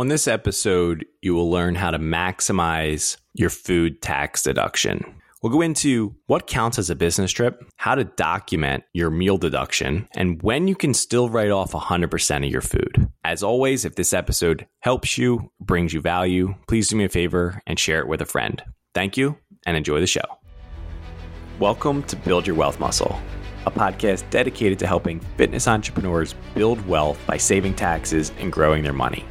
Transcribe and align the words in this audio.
On 0.00 0.08
this 0.08 0.26
episode, 0.26 1.04
you 1.20 1.34
will 1.34 1.50
learn 1.50 1.74
how 1.74 1.90
to 1.90 1.98
maximize 1.98 3.18
your 3.34 3.50
food 3.50 4.00
tax 4.00 4.42
deduction. 4.42 5.20
We'll 5.42 5.52
go 5.52 5.60
into 5.60 6.16
what 6.24 6.46
counts 6.46 6.78
as 6.78 6.88
a 6.88 6.96
business 6.96 7.30
trip, 7.30 7.62
how 7.76 7.96
to 7.96 8.04
document 8.04 8.84
your 8.94 9.10
meal 9.10 9.36
deduction, 9.36 10.08
and 10.14 10.42
when 10.42 10.66
you 10.66 10.74
can 10.74 10.94
still 10.94 11.28
write 11.28 11.50
off 11.50 11.72
100% 11.72 12.46
of 12.46 12.50
your 12.50 12.62
food. 12.62 13.10
As 13.24 13.42
always, 13.42 13.84
if 13.84 13.96
this 13.96 14.14
episode 14.14 14.66
helps 14.78 15.18
you, 15.18 15.52
brings 15.60 15.92
you 15.92 16.00
value, 16.00 16.54
please 16.66 16.88
do 16.88 16.96
me 16.96 17.04
a 17.04 17.10
favor 17.10 17.60
and 17.66 17.78
share 17.78 18.00
it 18.00 18.08
with 18.08 18.22
a 18.22 18.24
friend. 18.24 18.62
Thank 18.94 19.18
you 19.18 19.36
and 19.66 19.76
enjoy 19.76 20.00
the 20.00 20.06
show. 20.06 20.24
Welcome 21.58 22.04
to 22.04 22.16
Build 22.16 22.46
Your 22.46 22.56
Wealth 22.56 22.80
Muscle, 22.80 23.20
a 23.66 23.70
podcast 23.70 24.24
dedicated 24.30 24.78
to 24.78 24.86
helping 24.86 25.20
fitness 25.36 25.68
entrepreneurs 25.68 26.34
build 26.54 26.86
wealth 26.86 27.18
by 27.26 27.36
saving 27.36 27.74
taxes 27.74 28.32
and 28.38 28.50
growing 28.50 28.82
their 28.82 28.94
money. 28.94 29.26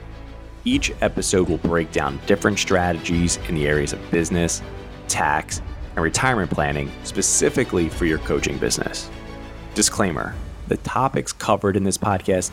Each 0.66 0.92
episode 1.02 1.48
will 1.48 1.58
break 1.58 1.92
down 1.92 2.20
different 2.26 2.60
strategies 2.60 3.38
in 3.48 3.56
the 3.56 3.68
areas 3.68 3.94
of 3.94 4.12
business, 4.12 4.62
tax, 5.08 5.62
and 5.96 6.04
retirement 6.04 6.52
planning 6.52 6.92
specifically 7.04 7.90
for 7.90 8.06
your 8.06 8.20
coaching 8.20 8.58
business. 8.58 9.10
Disclaimer 9.74 10.36
the 10.68 10.78
topics 10.78 11.34
covered 11.34 11.76
in 11.76 11.84
this 11.84 11.98
podcast 11.98 12.52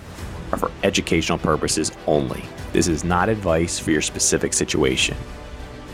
are 0.51 0.59
for 0.59 0.71
educational 0.83 1.37
purposes 1.37 1.93
only. 2.07 2.43
This 2.73 2.89
is 2.89 3.05
not 3.05 3.29
advice 3.29 3.79
for 3.79 3.91
your 3.91 4.01
specific 4.01 4.55
situation. 4.55 5.17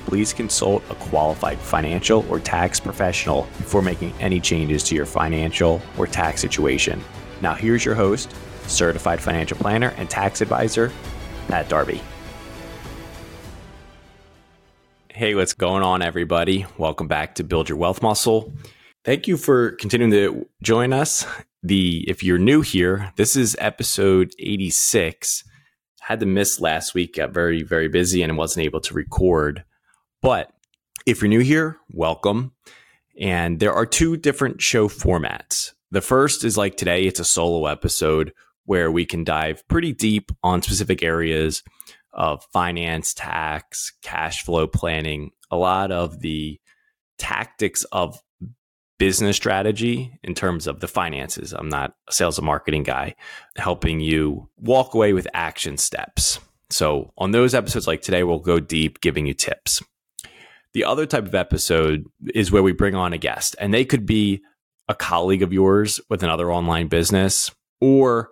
Please 0.06 0.32
consult 0.32 0.84
a 0.88 0.94
qualified 0.94 1.58
financial 1.58 2.24
or 2.28 2.38
tax 2.38 2.78
professional 2.78 3.42
before 3.58 3.82
making 3.82 4.12
any 4.20 4.38
changes 4.38 4.84
to 4.84 4.94
your 4.94 5.06
financial 5.06 5.82
or 5.98 6.06
tax 6.06 6.40
situation. 6.40 7.02
Now, 7.40 7.54
here's 7.54 7.84
your 7.84 7.96
host, 7.96 8.32
certified 8.68 9.20
financial 9.20 9.56
planner 9.56 9.92
and 9.96 10.08
tax 10.08 10.40
advisor, 10.40 10.92
Pat 11.52 11.68
Darby. 11.68 12.00
Hey, 15.10 15.34
what's 15.34 15.52
going 15.52 15.82
on, 15.82 16.00
everybody? 16.00 16.64
Welcome 16.78 17.08
back 17.08 17.34
to 17.34 17.44
Build 17.44 17.68
Your 17.68 17.76
Wealth 17.76 18.00
Muscle. 18.00 18.54
Thank 19.04 19.28
you 19.28 19.36
for 19.36 19.72
continuing 19.72 20.12
to 20.12 20.48
join 20.62 20.94
us. 20.94 21.26
The 21.62 22.08
if 22.08 22.22
you're 22.22 22.38
new 22.38 22.62
here, 22.62 23.12
this 23.16 23.36
is 23.36 23.54
episode 23.60 24.32
86. 24.38 25.44
Had 26.00 26.20
to 26.20 26.26
miss 26.26 26.58
last 26.58 26.94
week, 26.94 27.16
got 27.16 27.34
very, 27.34 27.62
very 27.62 27.88
busy 27.88 28.22
and 28.22 28.38
wasn't 28.38 28.64
able 28.64 28.80
to 28.80 28.94
record. 28.94 29.62
But 30.22 30.50
if 31.04 31.20
you're 31.20 31.28
new 31.28 31.40
here, 31.40 31.76
welcome. 31.92 32.52
And 33.20 33.60
there 33.60 33.74
are 33.74 33.84
two 33.84 34.16
different 34.16 34.62
show 34.62 34.88
formats. 34.88 35.74
The 35.90 36.00
first 36.00 36.44
is 36.44 36.56
like 36.56 36.78
today, 36.78 37.04
it's 37.04 37.20
a 37.20 37.26
solo 37.26 37.66
episode 37.66 38.32
where 38.64 38.90
we 38.90 39.04
can 39.04 39.24
dive 39.24 39.66
pretty 39.68 39.92
deep 39.92 40.30
on 40.42 40.62
specific 40.62 41.02
areas 41.02 41.62
of 42.12 42.44
finance, 42.52 43.14
tax, 43.14 43.92
cash 44.02 44.44
flow 44.44 44.66
planning, 44.66 45.30
a 45.50 45.56
lot 45.56 45.90
of 45.90 46.20
the 46.20 46.60
tactics 47.18 47.84
of 47.92 48.20
business 48.98 49.36
strategy 49.36 50.18
in 50.22 50.34
terms 50.34 50.66
of 50.66 50.80
the 50.80 50.88
finances. 50.88 51.52
I'm 51.52 51.68
not 51.68 51.94
a 52.08 52.12
sales 52.12 52.38
and 52.38 52.46
marketing 52.46 52.84
guy, 52.84 53.16
helping 53.56 54.00
you 54.00 54.48
walk 54.58 54.94
away 54.94 55.12
with 55.12 55.26
action 55.34 55.76
steps. 55.76 56.38
So, 56.70 57.12
on 57.18 57.32
those 57.32 57.54
episodes 57.54 57.86
like 57.86 58.02
today, 58.02 58.22
we'll 58.22 58.38
go 58.38 58.60
deep 58.60 59.00
giving 59.00 59.26
you 59.26 59.34
tips. 59.34 59.82
The 60.72 60.84
other 60.84 61.04
type 61.04 61.26
of 61.26 61.34
episode 61.34 62.06
is 62.34 62.50
where 62.50 62.62
we 62.62 62.72
bring 62.72 62.94
on 62.94 63.12
a 63.12 63.18
guest, 63.18 63.56
and 63.58 63.74
they 63.74 63.84
could 63.84 64.06
be 64.06 64.40
a 64.88 64.94
colleague 64.94 65.42
of 65.42 65.52
yours 65.52 66.00
with 66.08 66.22
another 66.22 66.50
online 66.50 66.88
business, 66.88 67.50
or 67.80 68.30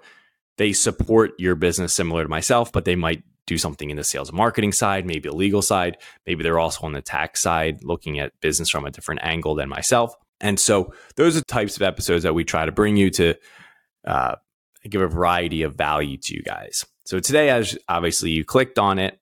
they 0.61 0.75
support 0.75 1.33
your 1.39 1.55
business 1.55 1.95
similar 1.95 2.23
to 2.23 2.29
myself, 2.29 2.71
but 2.71 2.85
they 2.85 2.95
might 2.95 3.23
do 3.47 3.57
something 3.57 3.89
in 3.89 3.97
the 3.97 4.05
sales 4.05 4.29
and 4.29 4.37
marketing 4.37 4.73
side, 4.73 5.07
maybe 5.07 5.27
a 5.27 5.33
legal 5.33 5.63
side. 5.63 5.97
Maybe 6.27 6.43
they're 6.43 6.59
also 6.59 6.85
on 6.85 6.93
the 6.93 7.01
tax 7.01 7.41
side, 7.41 7.83
looking 7.83 8.19
at 8.19 8.39
business 8.43 8.69
from 8.69 8.85
a 8.85 8.91
different 8.91 9.23
angle 9.25 9.55
than 9.55 9.71
myself. 9.71 10.15
And 10.39 10.61
so 10.61 10.93
those 11.17 11.35
are 11.35 11.41
types 11.45 11.77
of 11.77 11.83
episodes 11.83 12.25
that 12.25 12.35
we 12.35 12.45
try 12.45 12.67
to 12.67 12.73
bring 12.73 12.99
you 12.99 13.09
to 13.09 13.37
uh, 14.07 14.35
give 14.87 15.01
a 15.01 15.09
variety 15.09 15.63
of 15.63 15.77
value 15.77 16.19
to 16.19 16.35
you 16.35 16.43
guys. 16.43 16.85
So 17.07 17.21
today, 17.21 17.49
as 17.49 17.79
obviously 17.89 18.29
you 18.29 18.45
clicked 18.45 18.79
on 18.79 18.99
it, 18.99 19.19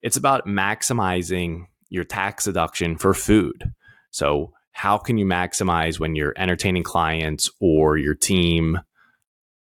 it's 0.00 0.16
about 0.16 0.46
maximizing 0.46 1.66
your 1.90 2.04
tax 2.04 2.46
deduction 2.46 2.96
for 2.96 3.12
food. 3.12 3.74
So 4.10 4.54
how 4.72 4.96
can 4.96 5.18
you 5.18 5.26
maximize 5.26 6.00
when 6.00 6.16
you're 6.16 6.32
entertaining 6.38 6.82
clients 6.82 7.50
or 7.60 7.98
your 7.98 8.14
team 8.14 8.80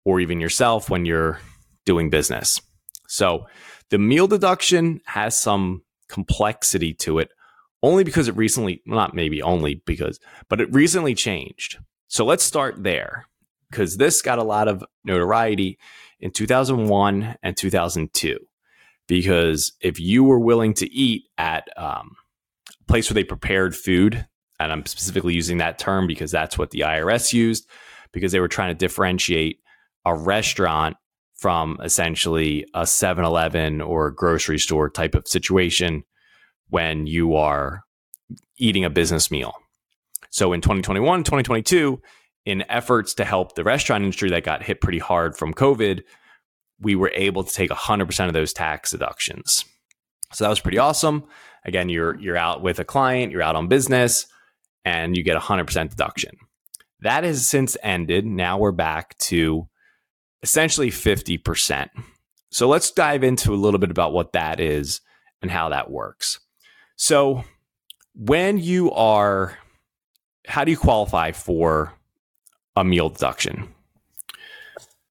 or 0.05 0.21
even 0.21 0.41
yourself 0.41 0.91
when 0.91 1.05
you're 1.05 1.41
doing 1.85 2.11
business. 2.11 2.61
So 3.09 3.47
the 3.91 3.99
meal 3.99 4.27
deduction 4.27 5.01
has 5.07 5.39
some 5.39 5.83
complexity 6.09 6.95
to 6.95 7.19
it 7.19 7.31
only 7.83 8.03
because 8.03 8.29
it 8.29 8.37
recently, 8.37 8.83
not 8.87 9.15
maybe 9.15 9.43
only 9.43 9.83
because, 9.87 10.19
but 10.49 10.61
it 10.61 10.73
recently 10.73 11.15
changed. 11.15 11.79
So 12.09 12.25
let's 12.25 12.43
start 12.43 12.83
there 12.83 13.27
because 13.71 13.99
this 13.99 14.23
got 14.23 14.39
a 14.39 14.45
lot 14.45 14.69
of 14.69 14.83
notoriety 15.05 15.79
in 16.19 16.31
2001 16.31 17.37
and 17.43 17.57
2002. 17.57 18.39
Because 19.07 19.73
if 19.83 20.01
you 20.01 20.25
were 20.25 20.39
willing 20.39 20.73
to 20.75 20.91
eat 20.91 21.25
at 21.37 21.69
um, 21.77 22.17
a 22.81 22.85
place 22.85 23.11
where 23.11 23.15
they 23.15 23.25
prepared 23.25 23.77
food, 23.77 24.27
and 24.59 24.73
I'm 24.73 24.87
specifically 24.87 25.35
using 25.35 25.59
that 25.59 25.79
term 25.79 26.07
because 26.07 26.31
that's 26.31 26.57
what 26.57 26.71
the 26.71 26.81
IRS 26.81 27.35
used, 27.35 27.69
because 28.13 28.33
they 28.33 28.41
were 28.41 28.49
trying 28.49 28.71
to 28.71 28.79
differentiate 28.79 29.59
a 30.05 30.15
restaurant 30.15 30.97
from 31.35 31.79
essentially 31.83 32.65
a 32.75 32.83
7-Eleven 32.83 33.81
or 33.81 34.07
a 34.07 34.15
grocery 34.15 34.59
store 34.59 34.89
type 34.89 35.15
of 35.15 35.29
situation 35.29 36.05
when 36.71 37.07
you 37.07 37.35
are 37.37 37.83
eating 38.57 38.85
a 38.85 38.91
business 38.91 39.31
meal. 39.31 39.55
So 40.31 40.53
in 40.53 40.61
2021, 40.61 41.21
2022, 41.21 42.01
in 42.47 42.65
efforts 42.69 43.15
to 43.15 43.25
help 43.25 43.55
the 43.55 43.65
restaurant 43.65 44.05
industry 44.05 44.31
that 44.31 44.45
got 44.45 44.63
hit 44.63 44.81
pretty 44.81 44.99
hard 44.99 45.37
from 45.37 45.55
COVID, 45.55 46.03
we 46.81 46.95
were 46.95 47.13
able 47.15 47.45
to 47.45 47.53
take 47.53 47.71
100% 47.71 48.27
of 48.27 48.33
those 48.33 48.53
tax 48.53 48.91
deductions. 48.91 49.65
So 50.33 50.45
that 50.45 50.51
was 50.51 50.61
pretty 50.61 50.79
awesome. 50.79 51.25
Again, 51.65 51.89
you're 51.89 52.19
you're 52.19 52.37
out 52.37 52.63
with 52.63 52.79
a 52.79 52.85
client, 52.85 53.33
you're 53.33 53.43
out 53.43 53.57
on 53.57 53.69
business, 53.69 54.27
and 54.85 55.17
you 55.17 55.23
get 55.23 55.37
100% 55.37 55.91
deduction. 55.91 56.37
That 57.01 57.25
has 57.25 57.49
since 57.49 57.77
ended. 57.83 58.27
Now 58.27 58.59
we're 58.59 58.73
back 58.73 59.17
to 59.19 59.69
essentially 60.45 60.91
50%. 60.91 61.89
So 62.51 62.69
let's 62.69 62.91
dive 62.91 63.25
into 63.25 63.55
a 63.55 63.57
little 63.57 63.81
bit 63.81 63.91
about 63.91 64.13
what 64.13 64.35
that 64.35 64.61
is 64.61 65.01
and 65.41 65.51
how 65.51 65.71
that 65.71 65.91
works. 65.91 66.39
So 66.97 67.45
when 68.15 68.59
you 68.59 68.93
are, 68.93 69.57
how 70.47 70.65
do 70.65 70.71
you 70.71 70.77
qualify 70.77 71.33
for 71.33 71.95
a 72.77 72.85
meal 72.85 73.09
deduction? 73.09 73.75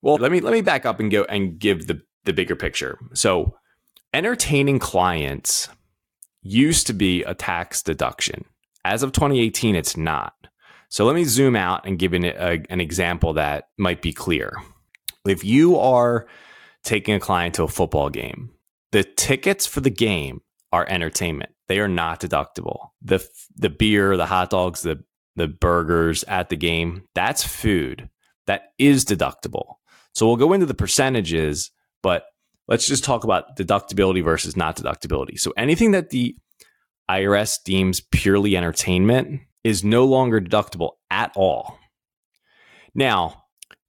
Well, 0.03 0.17
let 0.17 0.31
me 0.31 0.39
let 0.39 0.53
me 0.53 0.61
back 0.61 0.85
up 0.85 0.99
and 0.99 1.09
go 1.09 1.23
and 1.23 1.57
give 1.57 1.87
the 1.87 2.01
the 2.25 2.33
bigger 2.33 2.55
picture. 2.55 2.99
So 3.13 3.55
entertaining 4.13 4.77
clients 4.79 5.67
used 6.43 6.85
to 6.87 6.93
be 6.93 7.23
a 7.23 7.33
tax 7.33 7.81
deduction. 7.81 8.45
As 8.85 9.01
of 9.01 9.13
2018, 9.13 9.75
it's 9.75 9.97
not. 9.97 10.33
So 10.89 11.05
let 11.05 11.15
me 11.15 11.23
zoom 11.23 11.55
out 11.55 11.87
and 11.87 11.97
give 11.97 12.13
an, 12.13 12.25
a, 12.25 12.61
an 12.69 12.79
example 12.79 13.33
that 13.33 13.69
might 13.77 14.01
be 14.01 14.13
clear 14.13 14.53
if 15.27 15.43
you 15.43 15.77
are 15.77 16.27
taking 16.83 17.15
a 17.15 17.19
client 17.19 17.55
to 17.55 17.63
a 17.63 17.67
football 17.67 18.09
game, 18.09 18.51
the 18.91 19.03
tickets 19.03 19.65
for 19.65 19.81
the 19.81 19.89
game 19.89 20.41
are 20.71 20.85
entertainment. 20.87 21.51
They 21.67 21.79
are 21.79 21.87
not 21.87 22.19
deductible. 22.19 22.89
The 23.01 23.25
the 23.55 23.69
beer, 23.69 24.17
the 24.17 24.25
hot 24.25 24.49
dogs, 24.49 24.81
the 24.81 25.03
the 25.35 25.47
burgers 25.47 26.23
at 26.25 26.49
the 26.49 26.55
game, 26.55 27.03
that's 27.15 27.43
food. 27.43 28.09
That 28.47 28.73
is 28.77 29.05
deductible. 29.05 29.75
So 30.13 30.27
we'll 30.27 30.35
go 30.35 30.53
into 30.53 30.65
the 30.65 30.73
percentages, 30.73 31.71
but 32.03 32.25
let's 32.67 32.87
just 32.87 33.03
talk 33.03 33.23
about 33.23 33.57
deductibility 33.57 34.23
versus 34.23 34.55
not 34.55 34.77
deductibility. 34.77 35.39
So 35.39 35.53
anything 35.57 35.91
that 35.91 36.11
the 36.11 36.35
IRS 37.09 37.63
deems 37.63 38.01
purely 38.01 38.55
entertainment 38.55 39.41
is 39.63 39.83
no 39.83 40.05
longer 40.05 40.39
deductible 40.39 40.91
at 41.09 41.31
all. 41.35 41.79
Now, 42.93 43.42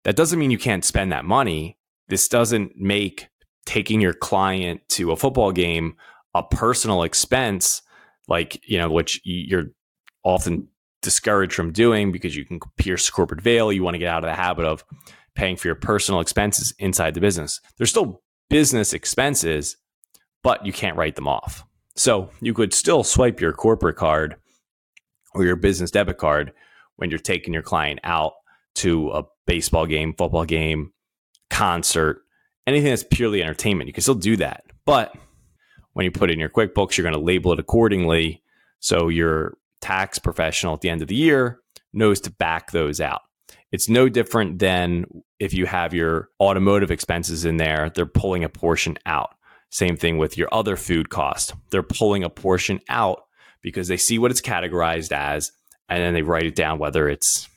that 0.04 0.16
doesn't 0.16 0.38
mean 0.38 0.50
you 0.50 0.58
can't 0.58 0.84
spend 0.84 1.12
that 1.12 1.24
money. 1.24 1.78
This 2.08 2.28
doesn't 2.28 2.76
make 2.76 3.28
taking 3.66 4.00
your 4.00 4.12
client 4.12 4.82
to 4.90 5.12
a 5.12 5.16
football 5.16 5.52
game 5.52 5.96
a 6.34 6.42
personal 6.42 7.04
expense, 7.04 7.80
like, 8.28 8.60
you 8.68 8.76
know, 8.76 8.90
which 8.90 9.20
you're 9.24 9.66
often 10.24 10.68
discouraged 11.00 11.54
from 11.54 11.72
doing 11.72 12.10
because 12.10 12.34
you 12.34 12.44
can 12.44 12.58
pierce 12.76 13.08
corporate 13.08 13.40
veil. 13.40 13.72
You 13.72 13.84
want 13.84 13.94
to 13.94 13.98
get 13.98 14.08
out 14.08 14.24
of 14.24 14.28
the 14.28 14.34
habit 14.34 14.64
of 14.64 14.84
paying 15.34 15.56
for 15.56 15.68
your 15.68 15.76
personal 15.76 16.20
expenses 16.20 16.74
inside 16.78 17.14
the 17.14 17.20
business. 17.20 17.60
There's 17.78 17.90
still 17.90 18.22
business 18.50 18.92
expenses, 18.92 19.76
but 20.42 20.64
you 20.66 20.72
can't 20.72 20.96
write 20.96 21.16
them 21.16 21.28
off. 21.28 21.64
So 21.96 22.30
you 22.40 22.52
could 22.52 22.74
still 22.74 23.04
swipe 23.04 23.40
your 23.40 23.52
corporate 23.52 23.96
card 23.96 24.36
or 25.34 25.44
your 25.44 25.56
business 25.56 25.90
debit 25.90 26.18
card 26.18 26.52
when 26.96 27.10
you're 27.10 27.18
taking 27.18 27.54
your 27.54 27.62
client 27.62 28.00
out 28.02 28.32
to 28.76 29.10
a 29.10 29.22
baseball 29.46 29.86
game, 29.86 30.14
football 30.14 30.44
game, 30.44 30.92
concert, 31.50 32.22
anything 32.66 32.90
that's 32.90 33.04
purely 33.04 33.42
entertainment. 33.42 33.86
You 33.88 33.92
can 33.92 34.02
still 34.02 34.14
do 34.14 34.36
that. 34.36 34.64
But 34.84 35.14
when 35.92 36.04
you 36.04 36.10
put 36.10 36.30
it 36.30 36.34
in 36.34 36.40
your 36.40 36.48
QuickBooks, 36.48 36.96
you're 36.96 37.02
going 37.02 37.14
to 37.14 37.20
label 37.20 37.52
it 37.52 37.58
accordingly. 37.58 38.42
So 38.80 39.08
your 39.08 39.56
tax 39.80 40.18
professional 40.18 40.74
at 40.74 40.80
the 40.80 40.90
end 40.90 41.02
of 41.02 41.08
the 41.08 41.14
year 41.14 41.60
knows 41.92 42.20
to 42.22 42.30
back 42.30 42.72
those 42.72 43.00
out. 43.00 43.22
It's 43.70 43.88
no 43.88 44.08
different 44.08 44.58
than 44.58 45.06
if 45.40 45.52
you 45.52 45.66
have 45.66 45.94
your 45.94 46.28
automotive 46.40 46.90
expenses 46.90 47.44
in 47.44 47.56
there, 47.56 47.90
they're 47.94 48.06
pulling 48.06 48.44
a 48.44 48.48
portion 48.48 48.96
out. 49.04 49.34
Same 49.70 49.96
thing 49.96 50.18
with 50.18 50.38
your 50.38 50.48
other 50.52 50.76
food 50.76 51.10
cost. 51.10 51.54
They're 51.70 51.82
pulling 51.82 52.22
a 52.22 52.30
portion 52.30 52.80
out 52.88 53.24
because 53.62 53.88
they 53.88 53.96
see 53.96 54.18
what 54.18 54.30
it's 54.30 54.40
categorized 54.40 55.10
as 55.10 55.50
and 55.88 56.02
then 56.02 56.14
they 56.14 56.22
write 56.22 56.46
it 56.46 56.54
down, 56.54 56.78
whether 56.78 57.08
it's 57.08 57.48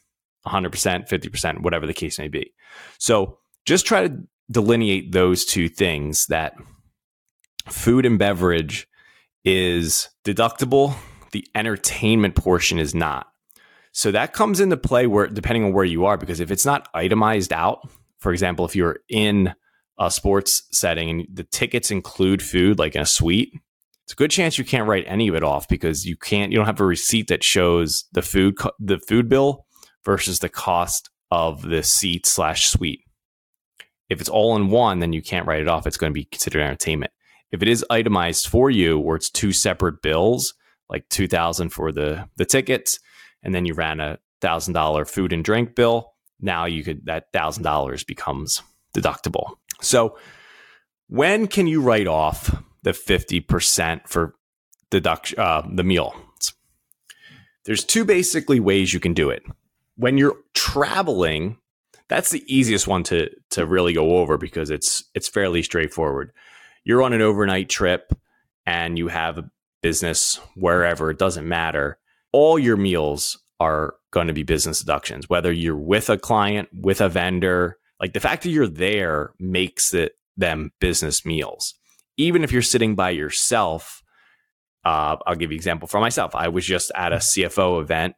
100%, 0.47 1.09
50%, 1.09 1.61
whatever 1.61 1.85
the 1.85 1.93
case 1.93 2.19
may 2.19 2.27
be. 2.27 2.53
So 2.99 3.39
just 3.65 3.85
try 3.85 4.07
to 4.07 4.17
delineate 4.49 5.11
those 5.11 5.45
two 5.45 5.69
things 5.69 6.25
that 6.27 6.53
food 7.67 8.05
and 8.05 8.17
beverage 8.17 8.87
is 9.43 10.09
deductible, 10.25 10.95
the 11.31 11.45
entertainment 11.55 12.35
portion 12.35 12.79
is 12.79 12.95
not. 12.95 13.27
So 13.91 14.11
that 14.11 14.33
comes 14.33 14.59
into 14.59 14.77
play 14.77 15.07
where 15.07 15.27
depending 15.27 15.63
on 15.63 15.73
where 15.73 15.85
you 15.85 16.05
are, 16.05 16.17
because 16.17 16.39
if 16.39 16.51
it's 16.51 16.65
not 16.65 16.87
itemized 16.93 17.51
out, 17.51 17.79
for 18.19 18.31
example, 18.31 18.65
if 18.65 18.75
you're 18.75 18.99
in 19.09 19.53
a 19.99 20.11
sports 20.11 20.67
setting 20.71 21.09
and 21.09 21.27
the 21.33 21.43
tickets 21.43 21.91
include 21.91 22.41
food, 22.41 22.79
like 22.79 22.95
in 22.95 23.01
a 23.01 23.05
suite, 23.05 23.53
it's 24.03 24.13
a 24.13 24.15
good 24.15 24.31
chance 24.31 24.57
you 24.57 24.63
can't 24.63 24.87
write 24.87 25.03
any 25.07 25.27
of 25.27 25.35
it 25.35 25.43
off 25.43 25.67
because 25.67 26.05
you 26.05 26.15
can't. 26.15 26.51
You 26.51 26.57
don't 26.57 26.65
have 26.65 26.79
a 26.79 26.85
receipt 26.85 27.27
that 27.27 27.43
shows 27.43 28.05
the 28.13 28.21
food 28.21 28.57
the 28.79 28.99
food 28.99 29.27
bill 29.27 29.65
versus 30.07 30.39
the 30.39 30.47
cost 30.47 31.09
of 31.31 31.63
the 31.63 31.83
seat 31.83 32.25
slash 32.25 32.69
suite. 32.69 33.01
If 34.09 34.21
it's 34.21 34.29
all 34.29 34.55
in 34.55 34.69
one, 34.69 34.99
then 34.99 35.11
you 35.11 35.21
can't 35.21 35.45
write 35.45 35.59
it 35.59 35.67
off. 35.67 35.85
It's 35.85 35.97
going 35.97 36.11
to 36.11 36.19
be 36.19 36.23
considered 36.23 36.61
entertainment. 36.61 37.11
If 37.51 37.61
it 37.61 37.67
is 37.67 37.85
itemized 37.89 38.47
for 38.47 38.71
you, 38.71 38.97
where 38.97 39.17
it's 39.17 39.29
two 39.29 39.51
separate 39.51 40.01
bills, 40.01 40.53
like 40.89 41.07
two 41.09 41.27
thousand 41.27 41.69
for 41.71 41.91
the 41.91 42.29
the 42.37 42.45
tickets 42.45 42.99
and 43.43 43.53
then 43.53 43.65
you 43.65 43.73
ran 43.73 43.99
a 43.99 44.17
thousand 44.39 44.73
dollar 44.73 45.03
food 45.03 45.33
and 45.33 45.43
drink 45.43 45.75
bill, 45.75 46.13
now 46.39 46.63
you 46.63 46.85
could 46.85 47.05
that 47.05 47.25
thousand 47.33 47.63
dollars 47.63 48.05
becomes 48.05 48.63
deductible. 48.95 49.55
So 49.81 50.17
when 51.09 51.47
can 51.47 51.67
you 51.67 51.81
write 51.81 52.07
off 52.07 52.63
the 52.83 52.91
50% 52.91 54.07
for 54.07 54.35
deduction 54.89 55.37
uh, 55.37 55.63
the 55.69 55.83
meal? 55.83 56.15
There's 57.65 57.83
two 57.83 58.05
basically 58.05 58.61
ways 58.61 58.93
you 58.93 59.01
can 59.01 59.13
do 59.13 59.29
it. 59.29 59.43
When 59.97 60.17
you're 60.17 60.37
traveling, 60.53 61.57
that's 62.07 62.29
the 62.29 62.43
easiest 62.47 62.87
one 62.87 63.03
to 63.03 63.29
to 63.51 63.65
really 63.65 63.93
go 63.93 64.17
over 64.17 64.37
because 64.37 64.69
it's 64.69 65.03
it's 65.13 65.27
fairly 65.27 65.63
straightforward. 65.63 66.31
You're 66.83 67.03
on 67.03 67.13
an 67.13 67.21
overnight 67.21 67.69
trip 67.69 68.13
and 68.65 68.97
you 68.97 69.09
have 69.09 69.37
a 69.37 69.49
business 69.81 70.39
wherever, 70.55 71.09
it 71.09 71.19
doesn't 71.19 71.47
matter 71.47 71.99
all 72.31 72.59
your 72.59 72.77
meals 72.77 73.39
are 73.59 73.95
going 74.11 74.27
to 74.27 74.33
be 74.33 74.43
business 74.43 74.79
deductions, 74.79 75.29
whether 75.29 75.51
you're 75.51 75.75
with 75.75 76.09
a 76.09 76.17
client, 76.17 76.69
with 76.71 77.01
a 77.01 77.09
vendor. 77.09 77.77
Like 77.99 78.13
the 78.13 78.19
fact 78.19 78.43
that 78.43 78.49
you're 78.49 78.67
there 78.67 79.31
makes 79.39 79.93
it 79.93 80.13
them 80.35 80.71
business 80.79 81.25
meals. 81.25 81.73
Even 82.17 82.43
if 82.43 82.51
you're 82.51 82.61
sitting 82.61 82.95
by 82.95 83.09
yourself, 83.11 84.03
uh, 84.85 85.17
I'll 85.25 85.35
give 85.35 85.51
you 85.51 85.55
an 85.55 85.59
example 85.59 85.87
for 85.87 85.99
myself. 85.99 86.35
I 86.35 86.47
was 86.49 86.65
just 86.65 86.91
at 86.93 87.11
a 87.11 87.17
CFO 87.17 87.81
event 87.81 88.15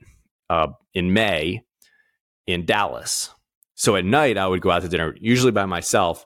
uh, 0.50 0.68
in 0.94 1.14
May 1.14 1.64
in 2.50 2.66
Dallas. 2.66 3.30
So 3.76 3.96
at 3.96 4.06
night, 4.06 4.38
I 4.38 4.48
would 4.48 4.62
go 4.62 4.72
out 4.72 4.82
to 4.82 4.90
dinner, 4.90 5.16
usually 5.20 5.52
by 5.52 5.66
myself, 5.66 6.26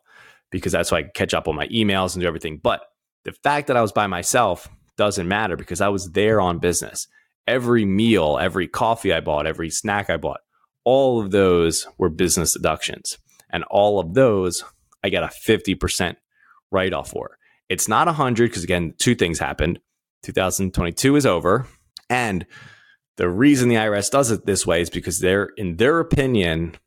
because 0.51 0.71
that's 0.71 0.89
so 0.89 0.95
I 0.95 1.03
could 1.03 1.13
catch 1.13 1.33
up 1.33 1.47
on 1.47 1.55
my 1.55 1.67
emails 1.67 2.15
and 2.15 2.21
do 2.21 2.27
everything. 2.27 2.59
But 2.61 2.81
the 3.23 3.31
fact 3.31 3.67
that 3.67 3.77
I 3.77 3.81
was 3.81 3.91
by 3.91 4.07
myself 4.07 4.67
doesn't 4.97 5.27
matter 5.27 5.55
because 5.55 5.81
I 5.81 5.89
was 5.89 6.11
there 6.11 6.39
on 6.41 6.59
business 6.59 7.07
every 7.47 7.85
meal, 7.85 8.37
every 8.39 8.67
coffee 8.67 9.13
I 9.13 9.19
bought, 9.19 9.47
every 9.47 9.69
snack 9.69 10.09
I 10.09 10.17
bought, 10.17 10.41
all 10.83 11.21
of 11.21 11.31
those 11.31 11.87
were 11.97 12.09
business 12.09 12.53
deductions. 12.53 13.17
And 13.49 13.63
all 13.65 13.99
of 13.99 14.13
those 14.13 14.63
I 15.03 15.09
got 15.09 15.23
a 15.23 15.27
50% 15.27 16.15
write 16.71 16.93
off 16.93 17.11
for. 17.11 17.37
It's 17.69 17.87
not 17.87 18.07
100 18.07 18.49
because, 18.49 18.63
again, 18.63 18.93
two 18.97 19.15
things 19.15 19.39
happened. 19.39 19.79
2022 20.23 21.15
is 21.15 21.25
over. 21.25 21.67
And 22.09 22.45
the 23.17 23.29
reason 23.29 23.69
the 23.69 23.75
IRS 23.75 24.09
does 24.09 24.31
it 24.31 24.45
this 24.45 24.65
way 24.65 24.81
is 24.81 24.89
because 24.89 25.19
they're, 25.19 25.49
in 25.57 25.77
their 25.77 25.99
opinion, 25.99 26.77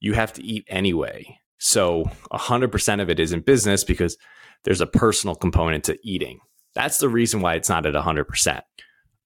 you 0.00 0.14
have 0.14 0.32
to 0.34 0.42
eat 0.42 0.64
anyway. 0.68 1.38
So 1.58 2.10
100% 2.32 3.02
of 3.02 3.10
it 3.10 3.20
is 3.20 3.32
in 3.32 3.40
business 3.40 3.84
because 3.84 4.16
there's 4.64 4.80
a 4.80 4.86
personal 4.86 5.34
component 5.34 5.84
to 5.84 5.98
eating. 6.02 6.40
That's 6.74 6.98
the 6.98 7.08
reason 7.08 7.40
why 7.40 7.54
it's 7.54 7.68
not 7.68 7.86
at 7.86 7.94
100%. 7.94 8.60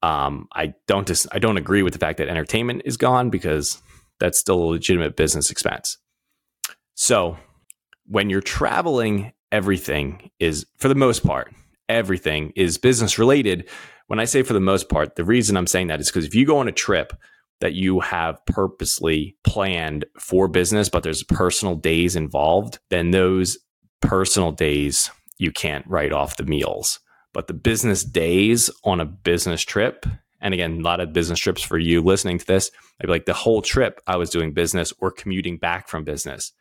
Um, 0.03 0.49
I 0.55 0.75
don't 0.89 1.07
dis- 1.07 1.29
I 1.31 1.39
don't 1.39 1.59
agree 1.59 1.83
with 1.83 1.93
the 1.93 1.99
fact 1.99 2.19
that 2.19 2.29
entertainment 2.29 2.83
is 2.85 2.97
gone 2.97 3.31
because 3.31 3.81
that's 4.19 4.39
still 4.39 4.59
a 4.63 4.65
legitimate 4.65 5.17
business 5.17 5.51
expense. 5.51 5.97
So 6.95 7.37
when 8.07 8.29
you're 8.29 8.41
traveling, 8.41 9.33
everything 9.53 10.31
is 10.41 10.67
for 10.79 10.89
the 10.89 10.95
most 10.97 11.25
part, 11.25 11.53
everything 11.89 12.53
is 12.57 12.79
business 12.79 13.19
related. 13.19 13.69
When 14.07 14.21
I 14.21 14.25
say 14.25 14.43
for 14.43 14.53
the 14.53 14.61
most 14.61 14.89
part, 14.89 15.17
the 15.17 15.25
reason 15.25 15.57
I'm 15.57 15.67
saying 15.67 15.89
that 15.89 16.01
is 16.01 16.09
because 16.09 16.25
if 16.25 16.35
you 16.35 16.47
go 16.47 16.59
on 16.59 16.69
a 16.69 16.73
trip 16.73 17.13
that 17.61 17.75
you 17.75 18.01
have 18.01 18.45
purposely 18.47 19.37
planned 19.45 20.05
for 20.19 20.49
business, 20.49 20.89
but 20.89 21.03
there's 21.03 21.23
personal 21.23 21.77
days 21.77 22.17
involved, 22.17 22.81
then 22.91 23.13
those 23.13 23.57
personal 24.01 24.51
days 24.51 25.11
you 25.39 25.53
can't 25.53 25.87
write 25.87 26.13
off 26.13 26.37
the 26.37 26.45
meals. 26.45 26.99
But 27.33 27.47
the 27.47 27.55
business 27.55 28.05
days 28.05 28.69
on 28.85 29.01
a 29.01 29.07
business 29.07 29.63
trip, 29.63 30.05
and 30.41 30.53
again, 30.53 30.81
a 30.81 30.83
lot 30.83 31.01
of 31.01 31.13
business 31.13 31.39
trips 31.39 31.63
for 31.63 31.79
you 31.79 32.03
listening 32.03 32.39
to 32.39 32.47
this, 32.47 32.71
I'd 33.01 33.09
like 33.09 33.27
the 33.27 33.33
whole 33.33 33.63
trip 33.63 34.01
I 34.07 34.17
was 34.17 34.29
doing 34.29 34.53
business 34.53 34.93
or 34.99 35.11
commuting 35.11 35.57
back 35.57 35.89
from 35.89 36.05
business. 36.05 36.53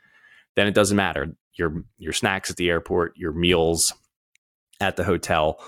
Then 0.55 0.67
it 0.67 0.75
doesn't 0.75 0.97
matter. 0.97 1.35
Your 1.55 1.83
your 1.97 2.13
snacks 2.13 2.49
at 2.49 2.57
the 2.57 2.69
airport, 2.69 3.17
your 3.17 3.33
meals 3.33 3.93
at 4.79 4.95
the 4.95 5.03
hotel, 5.03 5.61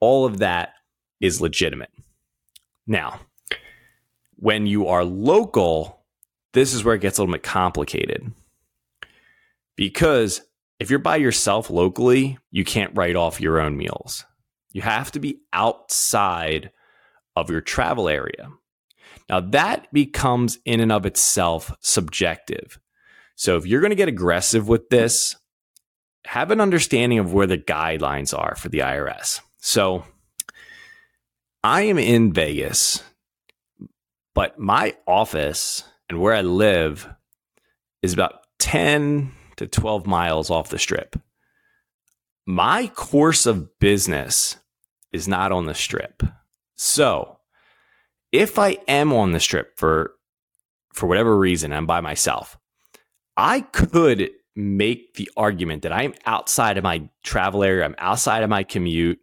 all 0.00 0.24
of 0.24 0.38
that 0.38 0.70
is 1.20 1.40
legitimate. 1.40 1.90
Now, 2.86 3.20
when 4.36 4.66
you 4.66 4.88
are 4.88 5.04
local, 5.04 6.04
this 6.52 6.72
is 6.72 6.84
where 6.84 6.94
it 6.94 7.00
gets 7.00 7.18
a 7.18 7.22
little 7.22 7.34
bit 7.34 7.42
complicated. 7.42 8.32
Because 9.76 10.42
if 10.80 10.90
you're 10.90 10.98
by 10.98 11.16
yourself 11.16 11.70
locally, 11.70 12.38
you 12.50 12.64
can't 12.64 12.96
write 12.96 13.16
off 13.16 13.40
your 13.40 13.60
own 13.60 13.76
meals. 13.76 14.24
You 14.72 14.82
have 14.82 15.10
to 15.12 15.20
be 15.20 15.40
outside 15.52 16.70
of 17.34 17.50
your 17.50 17.60
travel 17.60 18.08
area. 18.08 18.50
Now, 19.28 19.40
that 19.40 19.92
becomes 19.92 20.58
in 20.64 20.80
and 20.80 20.92
of 20.92 21.04
itself 21.04 21.74
subjective. 21.80 22.78
So, 23.34 23.56
if 23.56 23.66
you're 23.66 23.80
going 23.80 23.90
to 23.90 23.96
get 23.96 24.08
aggressive 24.08 24.68
with 24.68 24.88
this, 24.88 25.36
have 26.26 26.50
an 26.50 26.60
understanding 26.60 27.18
of 27.18 27.32
where 27.32 27.46
the 27.46 27.58
guidelines 27.58 28.36
are 28.36 28.54
for 28.56 28.68
the 28.68 28.78
IRS. 28.78 29.40
So, 29.58 30.04
I 31.62 31.82
am 31.82 31.98
in 31.98 32.32
Vegas, 32.32 33.02
but 34.34 34.58
my 34.58 34.96
office 35.06 35.84
and 36.08 36.20
where 36.20 36.34
I 36.34 36.42
live 36.42 37.08
is 38.02 38.12
about 38.12 38.46
10 38.58 39.32
to 39.56 39.66
12 39.66 40.06
miles 40.06 40.50
off 40.50 40.70
the 40.70 40.78
strip 40.78 41.16
my 42.48 42.86
course 42.94 43.44
of 43.44 43.78
business 43.78 44.56
is 45.12 45.28
not 45.28 45.52
on 45.52 45.66
the 45.66 45.74
strip. 45.74 46.22
So 46.76 47.36
if 48.32 48.58
I 48.58 48.78
am 48.88 49.12
on 49.12 49.32
the 49.32 49.40
strip 49.40 49.78
for 49.78 50.14
for 50.94 51.06
whatever 51.06 51.36
reason, 51.36 51.74
I'm 51.74 51.84
by 51.84 52.00
myself, 52.00 52.58
I 53.36 53.60
could 53.60 54.30
make 54.56 55.14
the 55.14 55.30
argument 55.36 55.82
that 55.82 55.92
I'm 55.92 56.14
outside 56.24 56.78
of 56.78 56.84
my 56.84 57.10
travel 57.22 57.62
area, 57.62 57.84
I'm 57.84 57.94
outside 57.98 58.42
of 58.42 58.48
my 58.48 58.62
commute. 58.62 59.20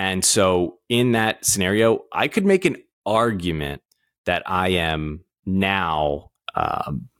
And 0.00 0.24
so 0.24 0.78
in 0.88 1.12
that 1.12 1.44
scenario, 1.44 2.04
I 2.10 2.26
could 2.26 2.46
make 2.46 2.64
an 2.64 2.78
argument 3.04 3.82
that 4.24 4.42
I 4.46 4.68
am 4.68 5.26
now 5.44 6.30
um, 6.54 7.10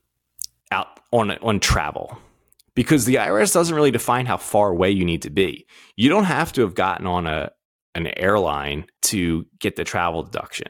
out 0.73 0.99
on 1.13 1.33
on 1.43 1.61
travel 1.61 2.19
because 2.75 3.05
the 3.05 3.17
IRS 3.17 3.53
doesn't 3.53 3.77
really 3.77 3.91
define 3.91 4.25
how 4.25 4.39
far 4.39 4.71
away 4.71 4.91
you 4.91 5.05
need 5.05 5.21
to 5.23 5.31
be. 5.31 5.67
You 5.97 6.09
don't 6.09 6.25
have 6.25 6.55
to 6.55 6.63
have 6.63 6.75
gotten 6.75 7.07
on 7.07 7.27
a 7.27 7.51
an 7.95 8.07
airline 8.19 8.87
to 9.03 9.45
get 9.59 9.77
the 9.77 9.85
travel 9.85 10.23
deduction. 10.23 10.69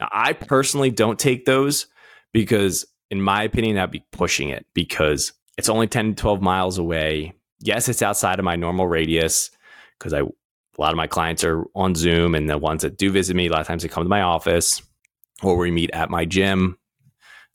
Now, 0.00 0.08
I 0.12 0.32
personally 0.32 0.90
don't 0.90 1.18
take 1.18 1.44
those 1.44 1.88
because, 2.32 2.86
in 3.10 3.20
my 3.20 3.42
opinion, 3.42 3.74
that'd 3.76 3.90
be 3.90 4.06
pushing 4.12 4.48
it 4.48 4.64
because 4.72 5.34
it's 5.58 5.68
only 5.68 5.88
10 5.88 6.14
to 6.14 6.22
12 6.22 6.40
miles 6.40 6.78
away. 6.78 7.34
Yes, 7.60 7.90
it's 7.90 8.00
outside 8.00 8.38
of 8.38 8.46
my 8.46 8.56
normal 8.56 8.86
radius 8.86 9.50
because 9.98 10.14
I 10.14 10.22
a 10.76 10.80
lot 10.80 10.92
of 10.92 10.96
my 10.96 11.06
clients 11.06 11.44
are 11.44 11.64
on 11.74 11.94
Zoom 11.94 12.34
and 12.34 12.48
the 12.48 12.58
ones 12.58 12.82
that 12.82 12.98
do 12.98 13.10
visit 13.10 13.36
me, 13.36 13.46
a 13.46 13.50
lot 13.50 13.60
of 13.60 13.66
times 13.66 13.82
they 13.82 13.88
come 13.88 14.04
to 14.04 14.08
my 14.08 14.22
office 14.22 14.82
or 15.42 15.56
we 15.56 15.70
meet 15.70 15.90
at 15.92 16.10
my 16.10 16.24
gym, 16.24 16.78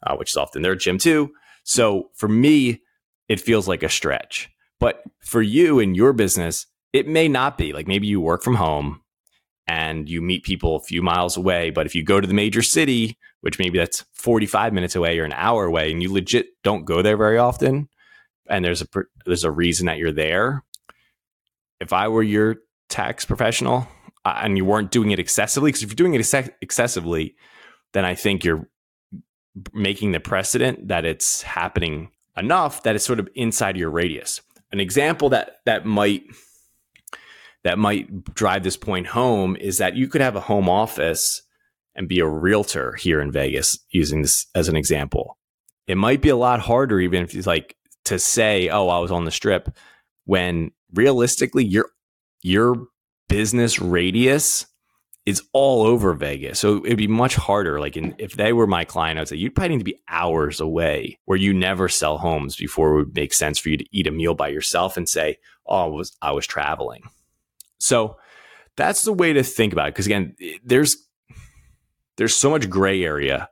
uh, 0.06 0.16
which 0.16 0.32
is 0.32 0.36
often 0.36 0.62
their 0.62 0.74
gym 0.74 0.98
too. 0.98 1.30
So 1.64 2.10
for 2.14 2.28
me, 2.28 2.82
it 3.28 3.40
feels 3.40 3.68
like 3.68 3.82
a 3.82 3.88
stretch. 3.88 4.48
But 4.78 5.02
for 5.20 5.42
you 5.42 5.78
and 5.78 5.96
your 5.96 6.12
business, 6.12 6.66
it 6.92 7.06
may 7.06 7.28
not 7.28 7.58
be. 7.58 7.72
Like 7.72 7.86
maybe 7.86 8.06
you 8.06 8.20
work 8.20 8.42
from 8.42 8.56
home 8.56 9.02
and 9.66 10.08
you 10.08 10.20
meet 10.20 10.42
people 10.42 10.76
a 10.76 10.80
few 10.80 11.02
miles 11.02 11.36
away. 11.36 11.70
But 11.70 11.86
if 11.86 11.94
you 11.94 12.02
go 12.02 12.20
to 12.20 12.26
the 12.26 12.34
major 12.34 12.62
city, 12.62 13.16
which 13.42 13.58
maybe 13.58 13.78
that's 13.78 14.04
45 14.14 14.72
minutes 14.72 14.96
away 14.96 15.18
or 15.18 15.24
an 15.24 15.32
hour 15.32 15.64
away, 15.64 15.92
and 15.92 16.02
you 16.02 16.12
legit 16.12 16.46
don't 16.64 16.84
go 16.84 17.02
there 17.02 17.16
very 17.16 17.38
often, 17.38 17.88
and 18.48 18.64
there's 18.64 18.82
a 18.82 18.86
there's 19.24 19.44
a 19.44 19.50
reason 19.50 19.86
that 19.86 19.98
you're 19.98 20.12
there. 20.12 20.64
If 21.80 21.92
I 21.92 22.08
were 22.08 22.22
your 22.22 22.56
tax 22.90 23.24
professional 23.24 23.88
uh, 24.24 24.40
and 24.42 24.56
you 24.56 24.64
weren't 24.64 24.90
doing 24.90 25.10
it 25.10 25.18
excessively, 25.18 25.68
because 25.68 25.82
if 25.82 25.90
you're 25.90 25.96
doing 25.96 26.14
it 26.14 26.34
ex- 26.34 26.50
excessively, 26.60 27.34
then 27.92 28.04
I 28.04 28.14
think 28.14 28.44
you're 28.44 28.68
making 29.72 30.12
the 30.12 30.20
precedent 30.20 30.88
that 30.88 31.04
it's 31.04 31.42
happening 31.42 32.10
enough 32.36 32.82
that 32.82 32.94
it's 32.94 33.04
sort 33.04 33.18
of 33.18 33.28
inside 33.34 33.76
your 33.76 33.90
radius. 33.90 34.40
An 34.72 34.80
example 34.80 35.28
that 35.30 35.56
that 35.66 35.84
might 35.84 36.22
that 37.64 37.78
might 37.78 38.34
drive 38.34 38.62
this 38.62 38.76
point 38.76 39.08
home 39.08 39.56
is 39.56 39.78
that 39.78 39.96
you 39.96 40.08
could 40.08 40.20
have 40.20 40.36
a 40.36 40.40
home 40.40 40.68
office 40.68 41.42
and 41.94 42.08
be 42.08 42.20
a 42.20 42.26
realtor 42.26 42.94
here 42.94 43.20
in 43.20 43.32
Vegas 43.32 43.78
using 43.90 44.22
this 44.22 44.46
as 44.54 44.68
an 44.68 44.76
example. 44.76 45.36
It 45.86 45.96
might 45.96 46.22
be 46.22 46.28
a 46.28 46.36
lot 46.36 46.60
harder 46.60 47.00
even 47.00 47.24
if 47.24 47.34
it's 47.34 47.46
like 47.46 47.76
to 48.04 48.18
say, 48.18 48.68
"Oh, 48.68 48.88
I 48.88 48.98
was 49.00 49.10
on 49.10 49.24
the 49.24 49.30
strip," 49.30 49.76
when 50.24 50.70
realistically 50.94 51.64
your 51.64 51.90
your 52.42 52.86
business 53.28 53.80
radius 53.80 54.66
is 55.26 55.42
all 55.52 55.86
over 55.86 56.14
Vegas. 56.14 56.58
So 56.58 56.84
it'd 56.84 56.98
be 56.98 57.06
much 57.06 57.36
harder. 57.36 57.78
Like 57.78 57.96
in, 57.96 58.14
if 58.18 58.32
they 58.32 58.52
were 58.52 58.66
my 58.66 58.84
client, 58.84 59.18
I'd 59.18 59.28
say 59.28 59.36
you'd 59.36 59.54
probably 59.54 59.76
need 59.76 59.80
to 59.80 59.84
be 59.84 60.00
hours 60.08 60.60
away 60.60 61.18
where 61.26 61.38
you 61.38 61.52
never 61.52 61.88
sell 61.88 62.18
homes 62.18 62.56
before 62.56 62.92
it 62.92 62.96
would 62.96 63.14
make 63.14 63.32
sense 63.32 63.58
for 63.58 63.68
you 63.68 63.76
to 63.76 63.96
eat 63.96 64.06
a 64.06 64.10
meal 64.10 64.34
by 64.34 64.48
yourself 64.48 64.96
and 64.96 65.08
say, 65.08 65.38
"Oh, 65.66 65.84
I 65.84 65.86
was 65.86 66.16
I 66.22 66.32
was 66.32 66.46
traveling." 66.46 67.02
So 67.78 68.16
that's 68.76 69.02
the 69.02 69.12
way 69.12 69.32
to 69.32 69.42
think 69.42 69.72
about 69.72 69.88
it. 69.88 69.94
Because 69.94 70.06
again, 70.06 70.34
there's 70.64 70.96
there's 72.16 72.34
so 72.34 72.50
much 72.50 72.68
gray 72.68 73.04
area 73.04 73.48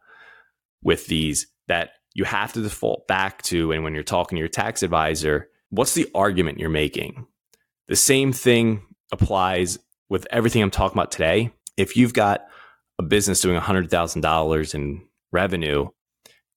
with 0.83 1.07
these 1.07 1.47
that 1.66 1.90
you 2.14 2.25
have 2.25 2.52
to 2.54 2.62
default 2.62 3.07
back 3.07 3.42
to. 3.42 3.73
And 3.73 3.85
when 3.85 3.95
you're 3.95 4.02
talking 4.02 4.37
to 4.37 4.40
your 4.40 4.49
tax 4.49 4.83
advisor, 4.83 5.49
what's 5.71 5.95
the 5.95 6.09
argument 6.14 6.59
you're 6.59 6.71
making? 6.71 7.26
The 7.88 7.97
same 7.97 8.33
thing 8.33 8.83
applies 9.12 9.78
with 10.09 10.26
everything 10.30 10.62
I'm 10.62 10.71
talking 10.71 10.97
about 10.97 11.11
today. 11.11 11.52
If 11.76 11.97
you've 11.97 12.14
got 12.14 12.42
a 12.99 13.02
business 13.02 13.40
doing 13.40 13.59
$100,000 13.59 14.75
in 14.75 15.02
revenue 15.33 15.88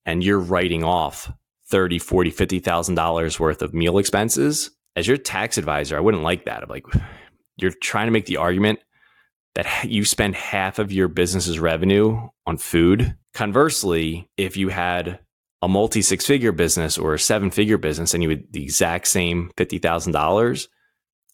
and 0.05 0.23
you're 0.23 0.39
writing 0.39 0.83
off 0.83 1.31
30, 1.69 2.00
40, 2.00 2.31
$50,000 2.31 3.39
worth 3.39 3.61
of 3.61 3.73
meal 3.73 3.97
expenses, 3.97 4.71
as 4.95 5.07
your 5.07 5.17
tax 5.17 5.57
advisor, 5.57 5.95
I 5.95 6.01
wouldn't 6.01 6.23
like 6.23 6.45
that. 6.45 6.63
I'm 6.63 6.69
like, 6.69 6.85
you're 7.57 7.71
trying 7.71 8.07
to 8.07 8.11
make 8.11 8.25
the 8.25 8.38
argument 8.38 8.79
that 9.55 9.85
you 9.85 10.03
spend 10.03 10.35
half 10.35 10.79
of 10.79 10.91
your 10.91 11.07
business's 11.07 11.59
revenue 11.59 12.27
on 12.45 12.57
food. 12.57 13.15
Conversely, 13.33 14.29
if 14.38 14.57
you 14.57 14.69
had 14.69 15.19
a 15.61 15.69
multi 15.69 16.01
six 16.01 16.25
figure 16.25 16.51
business 16.51 16.97
or 16.97 17.13
a 17.13 17.19
seven 17.19 17.51
figure 17.51 17.77
business 17.77 18.13
and 18.13 18.23
you 18.23 18.29
had 18.29 18.51
the 18.51 18.63
exact 18.63 19.07
same 19.07 19.51
$50,000, 19.57 20.67